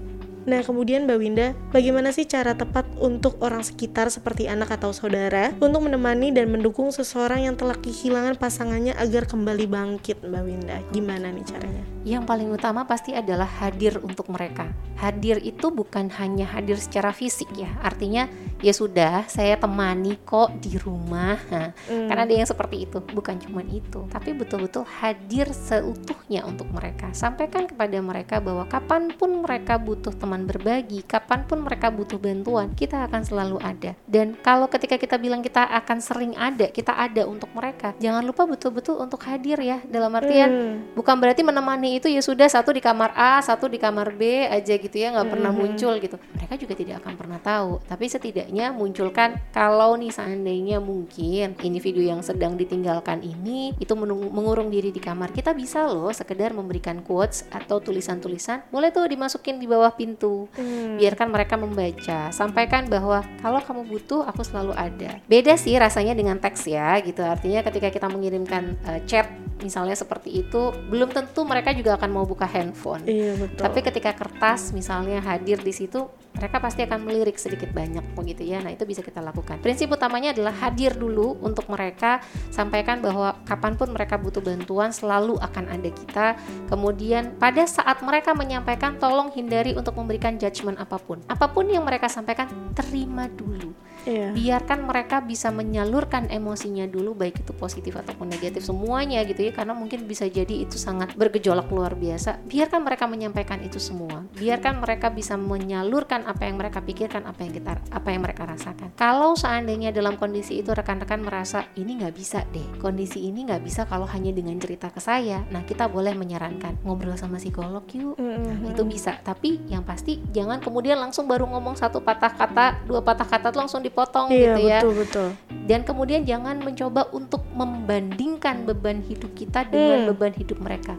Nah, 0.49 0.65
kemudian 0.65 1.05
Mbak 1.05 1.19
Winda, 1.21 1.47
bagaimana 1.69 2.09
sih 2.09 2.25
cara 2.25 2.57
tepat 2.57 2.87
untuk 2.97 3.37
orang 3.43 3.61
sekitar 3.61 4.09
seperti 4.09 4.49
anak 4.49 4.73
atau 4.73 4.89
saudara 4.89 5.53
untuk 5.61 5.85
menemani 5.85 6.33
dan 6.33 6.49
mendukung 6.49 6.89
seseorang 6.89 7.45
yang 7.45 7.53
telah 7.59 7.77
kehilangan 7.77 8.39
pasangannya 8.39 8.97
agar 8.97 9.29
kembali 9.29 9.69
bangkit, 9.69 10.25
Mbak 10.25 10.43
Winda? 10.47 10.77
Gimana 10.89 11.29
nih 11.29 11.45
caranya? 11.45 11.85
Yang 12.07 12.23
paling 12.25 12.49
utama 12.51 12.87
pasti 12.87 13.11
adalah 13.11 13.47
hadir 13.59 13.99
untuk 13.99 14.31
mereka. 14.31 14.71
Hadir 14.99 15.39
itu 15.39 15.71
bukan 15.71 16.11
hanya 16.19 16.43
hadir 16.43 16.75
secara 16.75 17.15
fisik 17.15 17.47
ya. 17.55 17.71
Artinya 17.79 18.27
ya 18.59 18.75
sudah 18.75 19.23
saya 19.31 19.55
temani 19.55 20.19
kok 20.27 20.59
di 20.59 20.75
rumah. 20.75 21.39
Nah, 21.47 21.71
Hmm. 21.87 22.11
Karena 22.11 22.27
ada 22.27 22.35
yang 22.35 22.49
seperti 22.49 22.83
itu, 22.83 22.99
bukan 22.99 23.39
cuma 23.39 23.63
itu, 23.63 24.03
tapi 24.11 24.35
betul-betul 24.35 24.83
hadir 24.99 25.47
seutuhnya 25.53 26.43
untuk 26.43 26.67
mereka. 26.73 27.09
Sampaikan 27.15 27.65
kepada 27.65 27.95
mereka 28.03 28.43
bahwa 28.43 28.67
kapan 28.67 29.13
pun 29.15 29.41
mereka 29.41 29.79
butuh 29.79 30.11
teman 30.11 30.43
berbagi, 30.43 31.01
kapan 31.07 31.47
pun 31.47 31.63
mereka 31.63 31.87
butuh 31.87 32.19
bantuan, 32.19 32.75
kita 32.75 33.07
akan 33.07 33.21
selalu 33.23 33.57
ada. 33.63 33.95
Dan 34.03 34.35
kalau 34.43 34.67
ketika 34.67 34.99
kita 34.99 35.15
bilang 35.15 35.39
kita 35.39 35.63
akan 35.63 36.03
sering 36.03 36.33
ada, 36.35 36.67
kita 36.67 36.91
ada 36.91 37.23
untuk 37.23 37.47
mereka. 37.55 37.95
Jangan 38.03 38.27
lupa 38.27 38.43
betul-betul 38.43 38.99
untuk 38.99 39.23
hadir 39.23 39.57
ya. 39.63 39.79
Dalam 39.87 40.11
artian 40.11 40.49
Hmm. 40.49 40.75
bukan 40.93 41.15
berarti 41.15 41.41
menemani 41.41 41.88
itu 41.97 42.05
ya 42.05 42.21
sudah 42.21 42.45
satu 42.45 42.69
di 42.69 42.77
kamar 42.77 43.09
A, 43.17 43.41
satu 43.41 43.65
di 43.65 43.81
kamar 43.81 44.13
B 44.13 44.45
aja 44.45 44.77
gitu 44.77 44.93
ya 44.93 45.09
nggak 45.09 45.29
pernah 45.33 45.49
Mhm. 45.49 45.57
muncul 45.57 45.93
gitu. 45.97 46.21
Mereka 46.37 46.53
juga 46.61 46.73
tidak 46.77 46.95
akan 47.01 47.13
pernah 47.17 47.39
tahu. 47.41 47.81
Tapi 47.89 48.05
setidaknya 48.05 48.69
munculkan 48.69 49.41
kalau 49.49 49.97
nih 49.97 50.13
seandainya 50.13 50.77
mungkin 50.77 51.57
individu 51.63 52.03
yang 52.03 52.21
sedang 52.21 52.53
ditinggalkan 52.53 53.23
ini 53.23 53.73
itu 53.79 53.93
mengurung 53.95 54.69
diri 54.69 54.91
di 54.91 54.99
kamar, 54.99 55.33
kita 55.33 55.55
bisa 55.55 55.87
loh 55.87 56.13
sekedar 56.13 56.53
memberikan 56.53 57.01
quotes 57.01 57.49
atau 57.49 57.79
tulisan-tulisan. 57.79 58.67
Boleh 58.69 58.91
tuh 58.91 59.07
dimasukin 59.07 59.57
di 59.57 59.65
bawah 59.65 59.95
pintu 59.95 60.51
Hmm. 60.53 60.99
biarkan 60.99 61.31
mereka 61.31 61.55
membaca 61.55 62.29
sampaikan 62.29 62.85
bahwa 62.85 63.23
kalau 63.39 63.63
kamu 63.63 63.87
butuh 63.87 64.27
aku 64.27 64.43
selalu 64.43 64.75
ada 64.75 65.21
beda 65.25 65.55
sih 65.55 65.77
rasanya 65.77 66.11
dengan 66.11 66.35
teks 66.35 66.67
ya 66.67 66.99
gitu 66.99 67.23
artinya 67.23 67.63
ketika 67.63 67.87
kita 67.87 68.07
mengirimkan 68.11 68.75
uh, 68.83 68.99
chat 69.05 69.29
misalnya 69.59 69.95
seperti 69.95 70.43
itu 70.43 70.71
belum 70.89 71.11
tentu 71.11 71.43
mereka 71.43 71.71
juga 71.79 71.95
akan 71.95 72.09
mau 72.11 72.23
buka 72.23 72.43
handphone 72.45 73.03
Iya, 73.03 73.33
betul. 73.35 73.61
tapi 73.61 73.79
ketika 73.81 74.11
kertas 74.13 74.69
misalnya 74.71 75.17
hadir 75.19 75.57
di 75.57 75.71
situ 75.71 76.05
mereka 76.39 76.63
pasti 76.63 76.87
akan 76.87 77.03
melirik 77.03 77.35
sedikit 77.35 77.67
banyak 77.75 78.15
begitu 78.15 78.47
ya. 78.47 78.63
Nah 78.63 78.71
itu 78.71 78.87
bisa 78.87 79.03
kita 79.03 79.19
lakukan. 79.19 79.59
Prinsip 79.59 79.91
utamanya 79.91 80.31
adalah 80.31 80.55
hadir 80.55 80.95
dulu 80.95 81.35
untuk 81.43 81.67
mereka 81.67 82.23
sampaikan 82.47 83.03
bahwa 83.03 83.35
kapan 83.43 83.75
pun 83.75 83.91
mereka 83.91 84.15
butuh 84.15 84.39
bantuan 84.39 84.95
selalu 84.95 85.35
akan 85.43 85.65
ada 85.67 85.89
kita. 85.91 86.27
Kemudian 86.71 87.35
pada 87.35 87.67
saat 87.67 87.99
mereka 87.99 88.31
menyampaikan 88.31 88.95
tolong 88.95 89.35
hindari 89.35 89.75
untuk 89.75 89.99
memberikan 89.99 90.39
judgement 90.39 90.79
apa 90.79 90.95
pun. 90.95 91.19
Apa 91.27 91.51
pun 91.51 91.67
yang 91.67 91.83
mereka 91.83 92.07
sampaikan 92.07 92.47
terima 92.71 93.27
dulu. 93.27 93.75
Iya. 94.07 94.31
biarkan 94.31 94.87
mereka 94.87 95.19
bisa 95.19 95.51
menyalurkan 95.51 96.31
emosinya 96.31 96.87
dulu 96.87 97.11
baik 97.11 97.43
itu 97.43 97.51
positif 97.51 97.99
ataupun 97.99 98.31
negatif 98.31 98.63
semuanya 98.63 99.19
gitu 99.27 99.49
ya. 99.49 99.51
Karena 99.51 99.75
mungkin 99.75 100.07
bisa 100.07 100.23
jadi 100.29 100.63
itu 100.63 100.79
sangat 100.79 101.13
bergejolak 101.19 101.67
luar 101.67 101.99
biasa. 101.99 102.39
Biarkan 102.47 102.87
mereka 102.87 103.05
menyampaikan 103.11 103.59
itu 103.59 103.81
semua. 103.81 104.23
Biarkan 104.39 104.79
mereka 104.79 105.11
bisa 105.11 105.35
menyalurkan 105.35 106.23
apa 106.29 106.45
yang 106.45 106.55
mereka 106.55 106.79
pikirkan 106.79 107.25
apa 107.25 107.41
yang 107.41 107.51
kita 107.51 107.71
apa 107.89 108.07
yang 108.07 108.21
mereka 108.21 108.45
rasakan 108.45 108.93
kalau 108.93 109.33
seandainya 109.33 109.89
dalam 109.89 110.13
kondisi 110.13 110.57
itu 110.57 110.69
rekan-rekan 110.69 111.19
merasa 111.19 111.65
ini 111.73 111.97
nggak 111.97 112.13
bisa 112.13 112.45
deh 112.47 112.77
kondisi 112.77 113.23
ini 113.23 113.43
nggak 113.43 113.61
bisa 113.61 113.83
kalau 113.83 114.05
hanya 114.05 114.29
dengan 114.29 114.55
cerita 114.55 114.87
ke 114.87 114.99
saya 114.99 115.41
nah 115.47 115.61
kita 115.61 115.85
boleh 115.85 116.13
menyarankan 116.13 116.77
ngobrol 116.81 117.15
sama 117.15 117.37
psikolog 117.37 117.81
yuk 117.89 118.15
Hmm. 118.19 118.35
Nah, 118.59 118.69
itu 118.69 118.83
bisa 118.83 119.15
tapi 119.17 119.63
yang 119.65 119.81
pasti 119.81 120.19
jangan 120.29 120.59
kemudian 120.59 120.95
langsung 120.95 121.23
baru 121.23 121.47
ngomong 121.47 121.73
satu 121.73 121.97
patah 121.99 122.29
kata 122.29 122.83
dua 122.83 122.99
patah 122.99 123.23
kata 123.23 123.49
tuh 123.49 123.59
langsung 123.59 123.79
dipotong 123.79 124.27
Iya, 124.27 124.37
gitu 124.37 124.59
ya 124.61 124.77
betul 124.77 124.93
betul. 124.97 125.29
dan 125.63 125.79
kemudian 125.81 126.21
jangan 126.21 126.59
mencoba 126.59 127.07
untuk 127.09 127.41
membandingkan 127.49 128.63
beban 128.63 129.01
hidup 129.01 129.33
kita 129.33 129.65
dengan 129.65 129.87
Hmm. 129.99 130.09
beban 130.09 130.31
hidup 130.31 130.59
mereka 130.59 130.93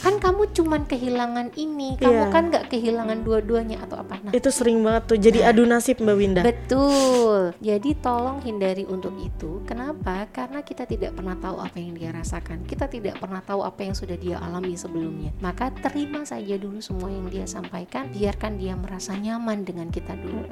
kan 0.00 0.18
kamu 0.18 0.50
cuman 0.50 0.82
kehilangan 0.84 1.54
ini 1.54 1.94
kamu 1.96 2.10
Iya. 2.20 2.30
kan 2.30 2.42
nggak 2.48 2.64
kehilangan 2.68 3.18
dua-duanya 3.20 3.78
atau 3.80 4.00
apa 4.00 4.18
nah 4.18 4.32
Itu 4.32 4.50
sering 4.62 4.78
banget 4.86 5.02
tuh 5.10 5.18
jadi 5.18 5.50
adu 5.50 5.66
nasib 5.66 5.98
Mbak 5.98 6.16
Winda. 6.22 6.42
Betul. 6.46 7.50
Jadi 7.58 7.98
tolong 7.98 8.38
hindari 8.46 8.86
untuk 8.86 9.10
itu. 9.18 9.58
Kenapa? 9.66 10.30
Karena 10.30 10.62
kita 10.62 10.86
tidak 10.86 11.18
pernah 11.18 11.34
tahu 11.34 11.58
apa 11.58 11.82
yang 11.82 11.98
dia 11.98 12.14
rasakan. 12.14 12.62
Kita 12.62 12.86
tidak 12.86 13.18
pernah 13.18 13.42
tahu 13.42 13.66
apa 13.66 13.82
yang 13.82 13.98
sudah 13.98 14.14
dia 14.14 14.38
alami 14.38 14.78
sebelumnya. 14.78 15.34
Maka 15.42 15.74
terima 15.82 16.22
saja 16.22 16.54
dulu 16.54 16.78
semua 16.78 17.10
yang 17.10 17.26
dia 17.26 17.42
sampaikan. 17.50 18.06
Biarkan 18.14 18.54
dia 18.54 18.78
merasa 18.78 19.18
nyaman 19.18 19.66
dengan 19.66 19.90
kita 19.90 20.14
dulu. 20.14 20.46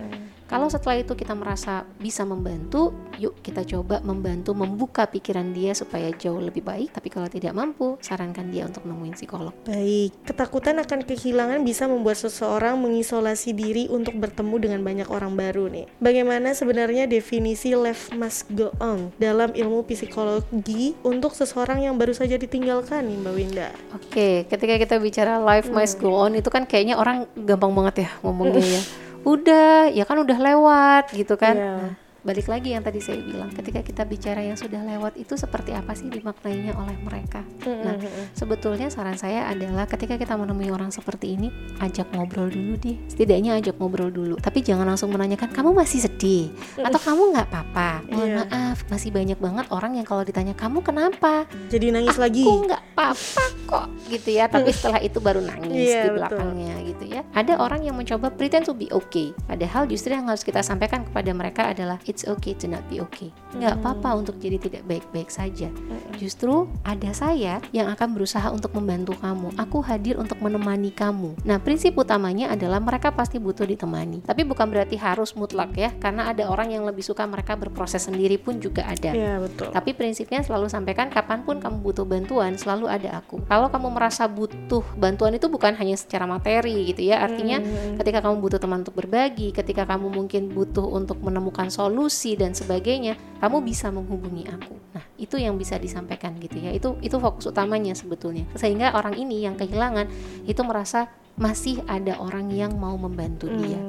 Kalau 0.50 0.66
setelah 0.66 0.98
itu 0.98 1.14
kita 1.14 1.30
merasa 1.38 1.86
bisa 2.02 2.26
membantu, 2.26 2.90
yuk 3.22 3.38
kita 3.38 3.62
coba 3.62 4.02
membantu 4.02 4.50
membuka 4.50 5.06
pikiran 5.06 5.54
dia 5.54 5.78
supaya 5.78 6.10
jauh 6.10 6.42
lebih 6.42 6.66
baik. 6.66 6.90
Tapi 6.90 7.06
kalau 7.06 7.30
tidak 7.30 7.54
mampu, 7.54 7.94
sarankan 8.02 8.50
dia 8.50 8.66
untuk 8.66 8.82
nemuin 8.82 9.14
psikolog. 9.14 9.54
Baik, 9.62 10.10
ketakutan 10.26 10.82
akan 10.82 11.06
kehilangan 11.06 11.62
bisa 11.62 11.86
membuat 11.86 12.18
seseorang 12.18 12.82
mengisolasi 12.82 13.54
diri 13.54 13.86
untuk 13.86 13.99
bertemu 14.08 14.54
dengan 14.56 14.80
banyak 14.80 15.08
orang 15.12 15.36
baru 15.36 15.68
nih. 15.68 15.86
Bagaimana 16.00 16.56
sebenarnya 16.56 17.04
definisi 17.04 17.76
life 17.76 18.12
must 18.16 18.48
go 18.52 18.72
on 18.80 19.12
dalam 19.20 19.52
ilmu 19.52 19.84
psikologi 19.84 20.96
untuk 21.04 21.36
seseorang 21.36 21.84
yang 21.84 22.00
baru 22.00 22.16
saja 22.16 22.40
ditinggalkan 22.40 23.04
nih 23.04 23.16
Mbak 23.20 23.34
Winda? 23.36 23.68
Oke, 23.92 24.48
ketika 24.48 24.74
kita 24.80 24.96
bicara 24.96 25.36
life 25.40 25.68
must 25.68 26.00
go 26.00 26.16
on 26.16 26.32
itu 26.38 26.48
kan 26.48 26.64
kayaknya 26.64 26.96
orang 26.96 27.28
gampang 27.36 27.72
banget 27.76 28.08
ya 28.08 28.10
ngomongnya 28.24 28.64
ya. 28.80 28.82
Udah, 29.20 29.92
ya 29.92 30.08
kan 30.08 30.16
udah 30.24 30.38
lewat 30.40 31.12
gitu 31.12 31.36
kan. 31.36 31.54
Iya. 31.56 31.72
Nah, 31.76 32.09
balik 32.20 32.46
lagi 32.46 32.70
yang 32.70 32.80
tadi 32.80 32.98
saya 32.98 33.18
bilang, 33.18 33.48
ketika 33.48 33.80
kita 33.80 34.02
bicara 34.02 34.40
yang 34.40 34.54
sudah 34.54 34.80
lewat 34.80 35.16
itu 35.16 35.34
seperti 35.34 35.72
apa 35.72 35.92
sih 35.92 36.06
dimaknainya 36.06 36.74
oleh 36.74 36.96
mereka. 36.98 37.40
Nah, 37.62 37.96
sebetulnya 38.32 38.88
saran 38.88 39.14
saya 39.14 39.46
adalah 39.46 39.84
ketika 39.84 40.14
kita 40.14 40.34
menemui 40.34 40.68
orang 40.68 40.88
seperti 40.88 41.34
ini, 41.34 41.48
ajak 41.78 42.12
ngobrol 42.12 42.46
dulu 42.46 42.76
deh. 42.76 42.96
Setidaknya 43.06 43.56
ajak 43.56 43.76
ngobrol 43.76 44.08
dulu. 44.08 44.36
Tapi 44.36 44.60
jangan 44.60 44.86
langsung 44.86 45.10
menanyakan 45.10 45.48
kamu 45.48 45.70
masih 45.72 46.00
sedih 46.00 46.52
atau 46.76 46.98
kamu 46.98 47.32
nggak 47.32 47.46
apa-apa. 47.46 47.90
Mohon 48.06 48.28
Iya. 48.30 48.36
maaf, 48.44 48.78
masih 48.86 49.10
banyak 49.10 49.38
banget 49.38 49.66
orang 49.68 49.92
yang 49.94 50.04
kalau 50.04 50.22
ditanya 50.22 50.52
kamu 50.52 50.80
kenapa, 50.80 51.48
Jadi 51.66 51.90
nangis 51.90 52.14
lagi. 52.14 52.44
aku 52.44 52.66
nggak 52.66 52.82
apa-apa 52.92 53.44
kok 53.64 53.86
gitu 54.08 54.30
ya 54.30 54.44
tapi 54.44 54.70
setelah 54.70 54.98
itu 54.98 55.18
baru 55.18 55.38
nangis 55.40 55.70
Iya, 55.70 56.02
di 56.02 56.08
betul. 56.10 56.16
belakangnya 56.18 56.74
gitu 56.82 57.04
ya 57.06 57.22
ada 57.30 57.54
orang 57.56 57.80
yang 57.80 57.94
mencoba 57.94 58.28
pretend 58.28 58.66
to 58.66 58.74
be 58.74 58.90
okay 58.90 59.30
padahal 59.46 59.86
justru 59.86 60.10
yang 60.10 60.26
harus 60.26 60.42
kita 60.42 60.60
sampaikan 60.60 61.06
kepada 61.06 61.30
mereka 61.30 61.70
adalah 61.70 61.96
it's 62.10 62.26
okay 62.26 62.50
to 62.52 62.66
not 62.66 62.82
be 62.90 62.98
okay 62.98 63.30
nggak 63.54 63.70
Hmm. 63.70 63.82
apa-apa 63.82 64.10
untuk 64.16 64.34
jadi 64.36 64.58
tidak 64.58 64.82
baik-baik 64.84 65.30
saja 65.30 65.70
justru 66.16 66.66
ada 66.82 67.10
saya 67.12 67.62
yang 67.70 67.86
akan 67.88 68.08
berusaha 68.12 68.50
untuk 68.50 68.74
membantu 68.74 69.14
kamu 69.16 69.54
aku 69.54 69.78
hadir 69.80 70.18
untuk 70.18 70.38
menemani 70.38 70.90
kamu 70.90 71.38
nah 71.42 71.56
prinsip 71.56 71.94
utamanya 71.94 72.50
adalah 72.50 72.78
mereka 72.78 73.10
pasti 73.10 73.38
butuh 73.38 73.62
ditemani 73.62 74.22
tapi 74.22 74.42
bukan 74.42 74.66
berarti 74.66 74.96
harus 74.96 75.32
mutlak 75.32 75.70
ya 75.74 75.94
karena 75.94 76.26
ada 76.26 76.46
orang 76.46 76.70
yang 76.70 76.82
lebih 76.82 77.02
suka 77.02 77.22
mereka 77.22 77.54
berproses 77.54 78.02
sendiri 78.02 78.34
pun 78.34 78.58
juga 78.58 78.82
ada 78.82 79.12
Iya, 79.12 79.36
betul. 79.38 79.70
tapi 79.70 79.92
prinsipnya 79.92 80.40
selalu 80.40 80.66
sampaikan 80.66 81.06
kapan 81.06 81.44
pun 81.44 81.60
kamu 81.60 81.76
butuh 81.80 82.02
bantuan 82.02 82.56
selalu 82.56 82.88
ada 82.88 83.20
aku. 83.20 83.44
Kalau 83.44 83.68
kamu 83.68 83.92
merasa 83.92 84.24
butuh 84.24 84.80
bantuan 84.96 85.36
itu 85.36 85.44
bukan 85.46 85.76
hanya 85.76 85.92
secara 85.94 86.24
materi 86.24 86.88
gitu 86.88 87.04
ya. 87.04 87.20
Artinya 87.20 87.60
Hmm. 87.60 88.00
ketika 88.00 88.24
kamu 88.24 88.40
butuh 88.40 88.56
teman 88.56 88.80
untuk 88.80 88.96
berbagi, 88.96 89.52
ketika 89.52 89.84
kamu 89.84 90.08
mungkin 90.08 90.48
butuh 90.48 90.82
untuk 90.82 91.20
menemukan 91.20 91.68
solusi 91.68 91.99
dan 92.38 92.56
sebagainya, 92.56 93.18
kamu 93.42 93.60
bisa 93.66 93.90
menghubungi 93.92 94.48
aku. 94.48 94.76
Nah, 94.96 95.04
itu 95.20 95.36
yang 95.36 95.58
bisa 95.60 95.76
disampaikan 95.76 96.38
gitu 96.40 96.56
ya. 96.56 96.72
Itu 96.72 96.96
itu 97.04 97.18
fokus 97.20 97.50
utamanya 97.50 97.92
sebetulnya. 97.92 98.48
Sehingga 98.56 98.96
orang 98.96 99.18
ini 99.18 99.44
yang 99.44 99.58
kehilangan 99.58 100.08
itu 100.48 100.62
merasa 100.62 101.12
masih 101.36 101.84
ada 101.84 102.16
orang 102.20 102.48
yang 102.52 102.76
mau 102.76 102.96
membantu 102.96 103.48
dia. 103.48 103.80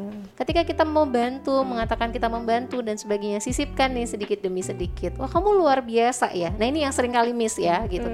Ketika 0.42 0.66
kita 0.66 0.82
mau 0.82 1.06
bantu, 1.06 1.62
mengatakan 1.62 2.10
kita 2.10 2.26
membantu 2.26 2.82
dan 2.82 2.98
sebagainya, 2.98 3.38
sisipkan 3.38 3.94
nih 3.94 4.10
sedikit 4.10 4.42
demi 4.42 4.66
sedikit. 4.66 5.14
Wah, 5.22 5.30
kamu 5.30 5.54
luar 5.54 5.86
biasa 5.86 6.34
ya. 6.34 6.50
Nah, 6.58 6.66
ini 6.66 6.82
yang 6.82 6.90
sering 6.90 7.14
kali 7.14 7.30
miss 7.30 7.62
ya 7.62 7.86
gitu. 7.86 8.10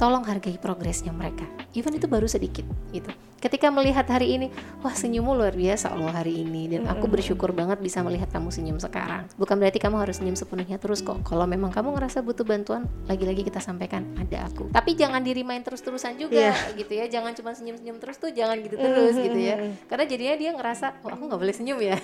Tolong 0.00 0.24
hargai 0.24 0.56
progresnya 0.56 1.12
mereka. 1.12 1.44
Even 1.76 1.92
itu 1.92 2.08
baru 2.08 2.24
sedikit 2.24 2.64
gitu. 2.96 3.12
Ketika 3.36 3.68
melihat 3.68 4.08
hari 4.08 4.40
ini, 4.40 4.48
wah 4.80 4.96
senyummu 4.96 5.36
luar 5.36 5.52
biasa 5.52 5.92
loh 5.92 6.08
hari 6.08 6.40
ini 6.40 6.72
dan 6.72 6.88
aku 6.88 7.04
bersyukur 7.04 7.52
banget 7.52 7.76
bisa 7.84 8.00
melihat 8.00 8.32
kamu 8.32 8.48
senyum 8.48 8.80
sekarang. 8.80 9.28
Bukan 9.36 9.60
berarti 9.60 9.76
kamu 9.76 10.00
harus 10.00 10.16
senyum 10.16 10.32
sepenuhnya 10.32 10.80
terus 10.80 11.04
kok. 11.04 11.20
Kalau 11.28 11.44
memang 11.44 11.68
kamu 11.68 11.92
ngerasa 12.00 12.24
butuh 12.24 12.48
bantuan, 12.48 12.88
lagi-lagi 13.04 13.44
kita 13.44 13.60
sampaikan 13.60 14.16
ada 14.16 14.48
aku. 14.48 14.72
Tapi 14.72 14.96
jangan 14.96 15.20
dirimain 15.20 15.60
terus-terusan 15.60 16.16
juga 16.16 16.56
Iya. 16.56 16.80
gitu 16.80 16.96
ya. 16.96 17.04
Jangan 17.12 17.36
cuma 17.36 17.52
senyum-senyum 17.52 18.00
terus 18.00 18.16
tuh, 18.16 18.32
jangan 18.32 18.56
gitu 18.64 18.80
terus 18.80 19.14
gitu 19.20 19.36
ya. 19.36 19.76
Karena 19.84 20.04
jadinya 20.08 20.34
dia 20.40 20.50
ngerasa, 20.56 21.04
oh 21.04 21.12
aku 21.12 21.28
nggak 21.28 21.40
boleh 21.44 21.52
senyum 21.52 21.65
ya. 21.74 21.98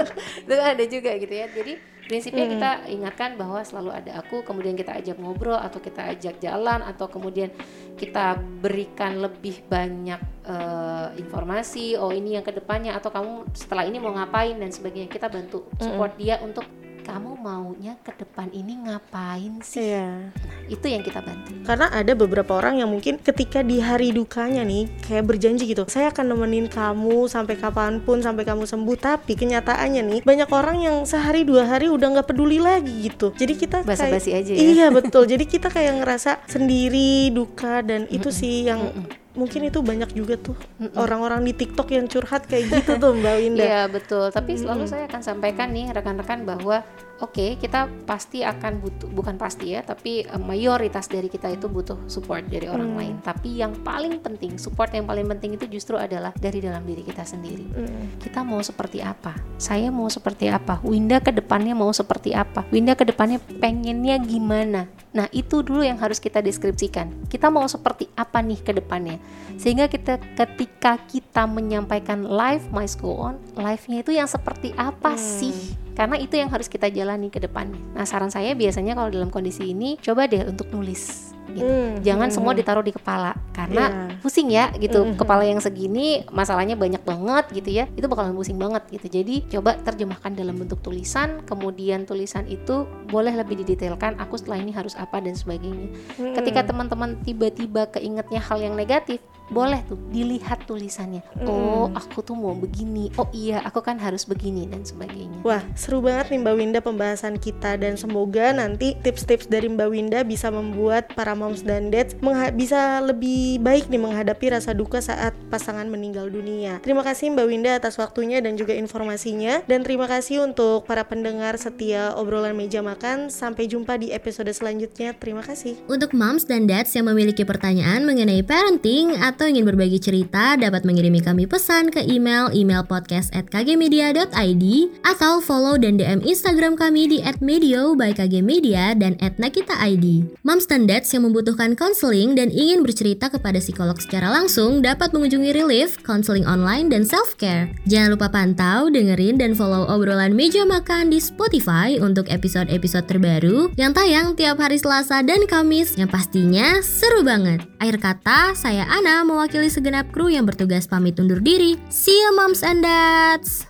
itu 0.46 0.54
ada 0.54 0.84
juga 0.86 1.10
gitu 1.18 1.34
ya. 1.34 1.50
Jadi 1.50 1.74
prinsipnya 2.06 2.46
kita 2.46 2.70
ingatkan 2.86 3.34
bahwa 3.34 3.58
selalu 3.66 3.90
ada 3.90 4.22
aku. 4.22 4.46
Kemudian 4.46 4.78
kita 4.78 4.94
ajak 4.94 5.18
ngobrol 5.18 5.58
atau 5.58 5.82
kita 5.82 6.14
ajak 6.14 6.38
jalan 6.38 6.86
atau 6.86 7.10
kemudian 7.10 7.50
kita 7.98 8.38
berikan 8.62 9.18
lebih 9.18 9.66
banyak 9.66 10.22
eh, 10.46 11.08
informasi. 11.18 11.98
Oh 11.98 12.14
ini 12.14 12.38
yang 12.38 12.46
ke 12.46 12.54
depannya 12.54 12.94
atau 12.94 13.10
kamu 13.10 13.50
setelah 13.58 13.82
ini 13.82 13.98
mau 13.98 14.14
ngapain 14.14 14.54
dan 14.54 14.70
sebagainya. 14.70 15.10
Kita 15.10 15.26
bantu 15.26 15.66
support 15.82 16.14
dia 16.14 16.38
untuk 16.38 16.77
kamu 17.08 17.40
maunya 17.40 17.96
ke 18.04 18.12
depan 18.14 18.52
ini 18.52 18.84
ngapain 18.84 19.64
sih? 19.64 19.80
Iya. 19.88 20.28
Nah, 20.28 20.60
itu 20.68 20.84
yang 20.84 21.00
kita 21.00 21.24
bantu. 21.24 21.56
Karena 21.64 21.88
ada 21.88 22.12
beberapa 22.12 22.52
orang 22.52 22.84
yang 22.84 22.92
mungkin 22.92 23.16
ketika 23.16 23.64
di 23.64 23.80
hari 23.80 24.12
dukanya 24.12 24.60
nih 24.60 24.84
kayak 25.00 25.24
berjanji 25.24 25.64
gitu, 25.64 25.88
saya 25.88 26.12
akan 26.12 26.36
nemenin 26.36 26.68
kamu 26.68 27.24
sampai 27.24 27.56
kapan 27.56 28.04
pun 28.04 28.20
sampai 28.20 28.44
kamu 28.44 28.68
sembuh. 28.68 28.96
Tapi 29.00 29.32
kenyataannya 29.32 30.02
nih 30.04 30.20
banyak 30.20 30.50
orang 30.52 30.84
yang 30.84 30.96
sehari 31.08 31.48
dua 31.48 31.64
hari 31.64 31.88
udah 31.88 32.20
nggak 32.20 32.28
peduli 32.28 32.60
lagi 32.60 33.08
gitu. 33.08 33.32
Jadi 33.32 33.56
kita 33.56 33.80
kayak- 33.80 33.88
Basa-basi 33.88 34.36
aja 34.36 34.52
ya. 34.52 34.60
Iya 34.60 34.86
betul. 34.92 35.24
Jadi 35.32 35.48
kita 35.48 35.72
kayak 35.72 36.04
ngerasa 36.04 36.44
sendiri 36.44 37.32
duka 37.32 37.80
dan 37.80 38.04
itu 38.12 38.28
sih 38.28 38.68
yang 38.68 38.92
mungkin 39.38 39.70
itu 39.70 39.78
banyak 39.78 40.10
juga 40.12 40.34
tuh 40.34 40.58
orang-orang 40.98 41.46
di 41.46 41.54
TikTok 41.54 41.88
yang 41.94 42.10
curhat 42.10 42.50
kayak 42.50 42.74
gitu 42.74 42.98
tuh 42.98 43.14
Mbak 43.14 43.34
Winda. 43.40 43.62
Iya 43.62 43.82
betul, 43.86 44.34
tapi 44.34 44.58
selalu 44.58 44.90
saya 44.90 45.06
akan 45.06 45.22
sampaikan 45.22 45.70
nih 45.70 45.94
rekan-rekan 45.94 46.42
bahwa 46.42 46.82
oke 47.18 47.58
kita 47.58 47.90
pasti 48.06 48.42
akan 48.46 48.82
butuh 48.82 49.08
bukan 49.10 49.34
pasti 49.36 49.74
ya, 49.74 49.82
tapi 49.82 50.26
eh, 50.26 50.40
mayoritas 50.40 51.10
dari 51.10 51.26
kita 51.26 51.50
itu 51.50 51.66
butuh 51.66 52.06
support 52.06 52.46
dari 52.46 52.70
orang 52.70 52.94
lain. 52.94 53.14
Tapi 53.22 53.58
yang 53.60 53.74
paling 53.82 54.22
penting, 54.22 54.56
support 54.56 54.94
yang 54.94 55.06
paling 55.06 55.26
penting 55.26 55.58
itu 55.58 55.66
justru 55.66 55.98
adalah 55.98 56.30
dari 56.34 56.62
dalam 56.62 56.82
diri 56.86 57.02
kita 57.02 57.22
sendiri. 57.26 57.66
Mm. 57.68 58.22
Kita 58.22 58.42
mau 58.46 58.62
seperti 58.62 59.02
apa? 59.02 59.34
Saya 59.58 59.90
mau 59.90 60.06
seperti 60.10 60.50
apa? 60.50 60.78
Winda 60.86 61.18
ke 61.18 61.34
depannya 61.34 61.74
mau 61.74 61.90
seperti 61.90 62.32
apa? 62.34 62.66
Winda 62.70 62.94
ke 62.94 63.04
depannya 63.06 63.42
pengennya 63.58 64.16
gimana? 64.22 64.86
Nah, 65.08 65.26
itu 65.32 65.64
dulu 65.64 65.82
yang 65.82 65.96
harus 65.98 66.20
kita 66.20 66.44
deskripsikan. 66.44 67.26
Kita 67.26 67.48
mau 67.48 67.64
seperti 67.66 68.06
apa 68.14 68.44
nih 68.44 68.60
ke 68.60 68.72
depannya? 68.76 69.16
Sehingga 69.56 69.88
kita 69.88 70.20
ketika 70.36 71.00
kita 71.08 71.48
menyampaikan 71.48 72.22
live 72.22 72.68
my 72.70 72.86
go 73.00 73.32
on, 73.32 73.34
live-nya 73.56 74.04
itu 74.04 74.12
yang 74.14 74.28
seperti 74.28 74.70
apa 74.76 75.16
sih? 75.16 75.87
Karena 75.98 76.14
itu 76.14 76.38
yang 76.38 76.46
harus 76.54 76.70
kita 76.70 76.86
jalani 76.94 77.26
ke 77.26 77.42
depannya. 77.42 77.82
Nah, 77.98 78.06
saran 78.06 78.30
saya 78.30 78.54
biasanya 78.54 78.94
kalau 78.94 79.10
dalam 79.10 79.34
kondisi 79.34 79.74
ini 79.74 79.98
coba 79.98 80.30
deh 80.30 80.46
untuk 80.46 80.70
nulis 80.70 81.34
gitu. 81.52 81.64
Hmm, 81.64 82.04
Jangan 82.04 82.28
hmm, 82.28 82.34
semua 82.34 82.52
hmm. 82.52 82.60
ditaruh 82.62 82.84
di 82.84 82.92
kepala 82.92 83.32
karena 83.56 83.84
Iya. 83.88 84.20
pusing 84.20 84.48
ya 84.52 84.70
gitu. 84.76 85.00
Mm-mm. 85.04 85.18
Kepala 85.18 85.42
yang 85.48 85.60
segini 85.62 86.22
masalahnya 86.28 86.76
banyak 86.76 87.02
banget 87.02 87.44
gitu 87.56 87.70
ya. 87.72 87.84
Itu 87.96 88.06
bakalan 88.06 88.36
pusing 88.36 88.60
banget 88.60 88.84
gitu. 88.92 89.06
Jadi 89.08 89.48
coba 89.48 89.76
terjemahkan 89.80 90.36
dalam 90.36 90.54
bentuk 90.56 90.80
tulisan, 90.84 91.42
kemudian 91.48 92.04
tulisan 92.04 92.44
itu 92.46 92.84
boleh 93.08 93.32
lebih 93.34 93.64
didetailkan 93.64 94.20
aku 94.20 94.36
setelah 94.36 94.60
ini 94.60 94.72
harus 94.76 94.94
apa 94.94 95.18
dan 95.18 95.34
sebagainya. 95.34 95.88
Hmm. 96.20 96.34
Ketika 96.36 96.68
teman-teman 96.68 97.18
tiba-tiba 97.24 97.88
keingetnya 97.90 98.40
hal 98.44 98.58
yang 98.60 98.74
negatif, 98.76 99.18
boleh 99.48 99.80
tuh 99.88 99.96
dilihat 100.12 100.64
tulisannya. 100.68 101.24
Oh, 101.44 101.88
aku 101.96 102.20
tuh 102.20 102.36
mau 102.36 102.52
begini. 102.52 103.12
Oh 103.20 103.28
iya, 103.32 103.64
aku 103.64 103.80
kan 103.84 103.96
harus 104.00 104.24
begini 104.24 104.68
dan 104.68 104.84
sebagainya. 104.84 105.40
Wah, 105.44 105.62
seru 105.76 106.00
banget 106.04 106.32
nih 106.32 106.40
Mbak 106.42 106.54
Winda 106.56 106.80
pembahasan 106.80 107.36
kita 107.36 107.76
dan 107.80 107.96
semoga 107.96 108.52
nanti 108.52 108.96
tips-tips 109.00 109.48
dari 109.48 109.68
Mbak 109.70 109.88
Winda 109.88 110.20
bisa 110.24 110.50
membuat 110.50 111.12
para 111.14 111.32
moms 111.32 111.62
dan 111.64 111.88
dads 111.88 112.18
mengha- 112.18 112.52
bisa 112.52 113.00
lebih 113.04 113.62
baik 113.62 113.88
nih 113.88 114.00
menghadapi 114.00 114.52
rasa 114.52 114.74
duka 114.74 114.98
saat 114.98 115.32
pasangan 115.48 115.88
meninggal 115.88 116.28
dunia. 116.28 116.82
Terima 116.84 117.00
kasih 117.06 117.32
Mbak 117.32 117.46
Winda 117.48 117.70
atas 117.78 117.96
waktunya 117.96 118.42
dan 118.42 118.58
juga 118.58 118.74
informasinya 118.74 119.62
dan 119.64 119.86
terima 119.86 120.10
kasih 120.10 120.44
untuk 120.44 120.84
para 120.84 121.06
pendengar 121.06 121.54
setia 121.56 122.12
obrolan 122.18 122.58
meja 122.58 122.82
makan. 122.82 123.30
Sampai 123.30 123.70
jumpa 123.70 123.96
di 123.96 124.10
episode 124.10 124.50
selanjutnya. 124.50 125.14
Terima 125.16 125.40
kasih. 125.40 125.78
Untuk 125.86 126.12
moms 126.12 126.44
dan 126.44 126.66
dads 126.66 126.92
yang 126.98 127.06
memiliki 127.06 127.46
pertanyaan 127.46 128.02
mengenai 128.02 128.42
parenting 128.42 129.14
atau 129.14 129.37
ingin 129.46 129.68
berbagi 129.68 130.02
cerita 130.02 130.58
dapat 130.58 130.82
mengirimi 130.82 131.22
kami 131.22 131.46
pesan 131.46 131.92
ke 131.92 132.02
email 132.02 132.50
email 132.50 132.82
podcast 132.82 133.28
at 133.36 133.46
kgmedia.id 133.52 134.64
atau 135.04 135.38
follow 135.44 135.76
dan 135.76 136.00
DM 136.00 136.24
Instagram 136.24 136.74
kami 136.74 137.06
di 137.06 137.18
@medio 137.44 137.92
by 137.92 138.16
kgmedia 138.16 138.96
dan 138.96 139.14
@nakita.id. 139.20 140.06
Moms 140.42 140.66
dan 140.66 140.88
dads 140.88 141.12
yang 141.12 141.28
membutuhkan 141.28 141.76
konseling 141.76 142.32
dan 142.32 142.48
ingin 142.48 142.80
bercerita 142.80 143.28
kepada 143.28 143.60
psikolog 143.60 144.00
secara 144.00 144.32
langsung 144.32 144.80
dapat 144.80 145.12
mengunjungi 145.12 145.52
Relief, 145.52 146.00
konseling 146.00 146.48
online 146.48 146.88
dan 146.88 147.04
self-care. 147.04 147.68
Jangan 147.84 148.16
lupa 148.16 148.32
pantau, 148.32 148.88
dengerin, 148.88 149.36
dan 149.36 149.52
follow 149.52 149.84
obrolan 149.84 150.32
meja 150.32 150.64
makan 150.64 151.12
di 151.12 151.20
Spotify 151.20 152.00
untuk 152.00 152.24
episode-episode 152.32 153.04
terbaru 153.04 153.68
yang 153.76 153.92
tayang 153.92 154.32
tiap 154.32 154.56
hari 154.56 154.80
Selasa 154.80 155.20
dan 155.20 155.44
Kamis 155.44 156.00
yang 156.00 156.08
pastinya 156.08 156.80
seru 156.80 157.20
banget. 157.20 157.60
Akhir 157.76 158.00
kata, 158.00 158.56
saya 158.56 158.88
Ana 158.88 159.27
mewakili 159.28 159.68
segenap 159.68 160.08
kru 160.08 160.32
yang 160.32 160.48
bertugas 160.48 160.88
pamit 160.88 161.20
undur 161.20 161.44
diri. 161.44 161.76
See 161.92 162.16
you 162.16 162.32
moms 162.32 162.64
and 162.64 162.80
dads! 162.80 163.68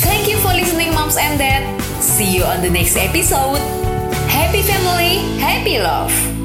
Thank 0.00 0.28
you 0.28 0.40
for 0.40 0.56
listening, 0.56 0.92
moms 0.96 1.20
and 1.20 1.36
dad. 1.36 1.64
See 2.00 2.36
you 2.36 2.44
on 2.44 2.64
the 2.64 2.72
next 2.72 2.96
episode. 2.96 3.60
Happy 4.32 4.64
family, 4.64 5.20
happy 5.36 5.80
love. 5.80 6.43